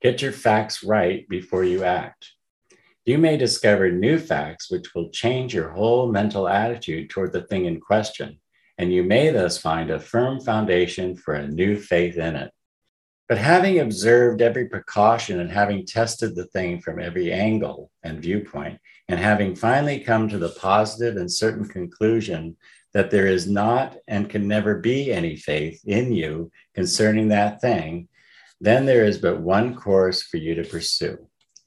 Get 0.02 0.22
your 0.22 0.32
facts 0.32 0.82
right 0.82 1.28
before 1.28 1.64
you 1.64 1.84
act. 1.84 2.33
You 3.06 3.18
may 3.18 3.36
discover 3.36 3.90
new 3.90 4.18
facts 4.18 4.70
which 4.70 4.94
will 4.94 5.10
change 5.10 5.52
your 5.52 5.68
whole 5.68 6.10
mental 6.10 6.48
attitude 6.48 7.10
toward 7.10 7.32
the 7.32 7.42
thing 7.42 7.66
in 7.66 7.78
question, 7.78 8.40
and 8.78 8.90
you 8.90 9.02
may 9.02 9.30
thus 9.30 9.58
find 9.58 9.90
a 9.90 10.00
firm 10.00 10.40
foundation 10.40 11.14
for 11.14 11.34
a 11.34 11.46
new 11.46 11.76
faith 11.76 12.16
in 12.16 12.34
it. 12.34 12.50
But 13.28 13.36
having 13.36 13.80
observed 13.80 14.40
every 14.40 14.68
precaution 14.68 15.40
and 15.40 15.50
having 15.50 15.84
tested 15.84 16.34
the 16.34 16.46
thing 16.46 16.80
from 16.80 16.98
every 16.98 17.30
angle 17.30 17.90
and 18.02 18.22
viewpoint, 18.22 18.78
and 19.08 19.20
having 19.20 19.54
finally 19.54 20.00
come 20.00 20.26
to 20.30 20.38
the 20.38 20.56
positive 20.58 21.18
and 21.18 21.30
certain 21.30 21.68
conclusion 21.68 22.56
that 22.94 23.10
there 23.10 23.26
is 23.26 23.46
not 23.46 23.96
and 24.08 24.30
can 24.30 24.48
never 24.48 24.78
be 24.78 25.12
any 25.12 25.36
faith 25.36 25.78
in 25.84 26.10
you 26.12 26.50
concerning 26.74 27.28
that 27.28 27.60
thing, 27.60 28.08
then 28.62 28.86
there 28.86 29.04
is 29.04 29.18
but 29.18 29.40
one 29.40 29.74
course 29.74 30.22
for 30.22 30.38
you 30.38 30.54
to 30.54 30.64
pursue. 30.64 31.18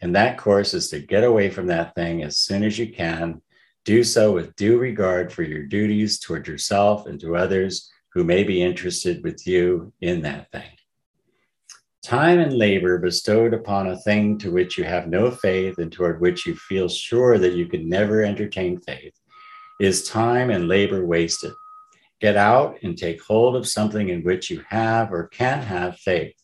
And 0.01 0.15
that 0.15 0.37
course 0.37 0.73
is 0.73 0.89
to 0.89 0.99
get 0.99 1.23
away 1.23 1.49
from 1.49 1.67
that 1.67 1.95
thing 1.95 2.23
as 2.23 2.37
soon 2.37 2.63
as 2.63 2.77
you 2.77 2.93
can. 2.93 3.41
Do 3.85 4.03
so 4.03 4.31
with 4.31 4.55
due 4.55 4.77
regard 4.77 5.31
for 5.31 5.43
your 5.43 5.63
duties 5.63 6.19
toward 6.19 6.47
yourself 6.47 7.07
and 7.07 7.19
to 7.21 7.35
others 7.35 7.89
who 8.13 8.23
may 8.23 8.43
be 8.43 8.61
interested 8.61 9.23
with 9.23 9.47
you 9.47 9.93
in 10.01 10.21
that 10.21 10.51
thing. 10.51 10.69
Time 12.03 12.39
and 12.39 12.53
labor 12.53 12.97
bestowed 12.99 13.53
upon 13.53 13.87
a 13.87 13.97
thing 13.97 14.37
to 14.39 14.51
which 14.51 14.77
you 14.77 14.83
have 14.83 15.07
no 15.07 15.29
faith 15.29 15.77
and 15.77 15.91
toward 15.91 16.21
which 16.21 16.45
you 16.45 16.55
feel 16.55 16.87
sure 16.87 17.37
that 17.37 17.53
you 17.53 17.65
could 17.65 17.85
never 17.85 18.23
entertain 18.23 18.79
faith 18.79 19.13
is 19.79 20.07
time 20.07 20.49
and 20.49 20.67
labor 20.67 21.05
wasted. 21.05 21.53
Get 22.19 22.35
out 22.35 22.77
and 22.81 22.97
take 22.97 23.21
hold 23.21 23.55
of 23.55 23.67
something 23.67 24.09
in 24.09 24.23
which 24.23 24.49
you 24.49 24.63
have 24.69 25.11
or 25.11 25.27
can 25.27 25.61
have 25.61 25.97
faith, 25.97 26.35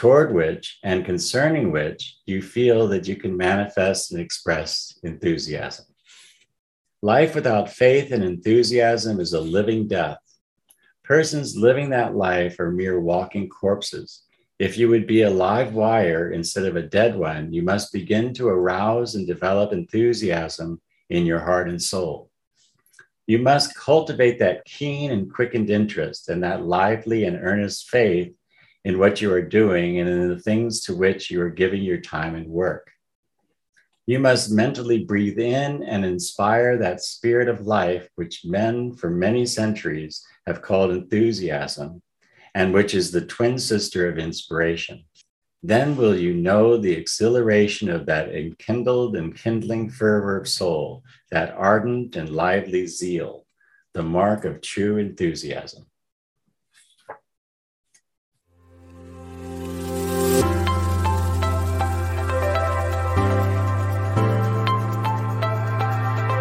toward 0.00 0.32
which 0.32 0.78
and 0.82 1.04
concerning 1.04 1.70
which 1.70 2.16
you 2.24 2.40
feel 2.40 2.88
that 2.88 3.06
you 3.06 3.14
can 3.14 3.36
manifest 3.36 4.12
and 4.12 4.18
express 4.18 4.98
enthusiasm. 5.02 5.84
Life 7.02 7.34
without 7.34 7.68
faith 7.68 8.10
and 8.10 8.24
enthusiasm 8.24 9.20
is 9.20 9.34
a 9.34 9.40
living 9.40 9.86
death. 9.88 10.16
Persons 11.04 11.54
living 11.54 11.90
that 11.90 12.16
life 12.16 12.58
are 12.60 12.70
mere 12.70 12.98
walking 12.98 13.46
corpses 13.50 14.22
if 14.58 14.78
you 14.78 14.88
would 14.88 15.06
be 15.06 15.20
a 15.22 15.30
live 15.30 15.74
wire 15.74 16.32
instead 16.32 16.64
of 16.64 16.76
a 16.76 16.82
dead 16.82 17.14
one, 17.14 17.52
you 17.52 17.60
must 17.62 17.92
begin 17.92 18.32
to 18.34 18.48
arouse 18.48 19.16
and 19.16 19.26
develop 19.26 19.70
enthusiasm 19.70 20.80
in 21.10 21.26
your 21.26 21.40
heart 21.40 21.68
and 21.68 21.82
soul. 21.82 22.30
You 23.26 23.38
must 23.38 23.74
cultivate 23.74 24.38
that 24.38 24.64
keen 24.64 25.10
and 25.10 25.30
quickened 25.30 25.68
interest 25.68 26.30
and 26.30 26.42
that 26.42 26.64
lively 26.64 27.24
and 27.24 27.36
earnest 27.36 27.90
faith 27.90 28.34
in 28.84 28.98
what 28.98 29.20
you 29.20 29.32
are 29.32 29.42
doing 29.42 29.98
and 29.98 30.08
in 30.08 30.28
the 30.28 30.38
things 30.38 30.80
to 30.82 30.94
which 30.94 31.30
you 31.30 31.42
are 31.42 31.50
giving 31.50 31.82
your 31.82 32.00
time 32.00 32.34
and 32.34 32.46
work. 32.46 32.90
You 34.06 34.18
must 34.18 34.50
mentally 34.50 35.04
breathe 35.04 35.38
in 35.38 35.82
and 35.82 36.04
inspire 36.04 36.78
that 36.78 37.02
spirit 37.02 37.48
of 37.48 37.66
life 37.66 38.08
which 38.16 38.44
men 38.44 38.94
for 38.94 39.10
many 39.10 39.46
centuries 39.46 40.24
have 40.46 40.62
called 40.62 40.90
enthusiasm 40.90 42.02
and 42.54 42.74
which 42.74 42.94
is 42.94 43.10
the 43.10 43.26
twin 43.26 43.58
sister 43.58 44.08
of 44.08 44.18
inspiration. 44.18 45.04
Then 45.62 45.96
will 45.96 46.16
you 46.16 46.34
know 46.34 46.76
the 46.76 46.92
exhilaration 46.92 47.90
of 47.90 48.06
that 48.06 48.34
enkindled 48.34 49.14
and 49.14 49.36
kindling 49.36 49.90
fervor 49.90 50.40
of 50.40 50.48
soul, 50.48 51.04
that 51.30 51.52
ardent 51.52 52.16
and 52.16 52.30
lively 52.30 52.86
zeal, 52.86 53.46
the 53.92 54.02
mark 54.02 54.44
of 54.44 54.62
true 54.62 54.96
enthusiasm. 54.96 55.84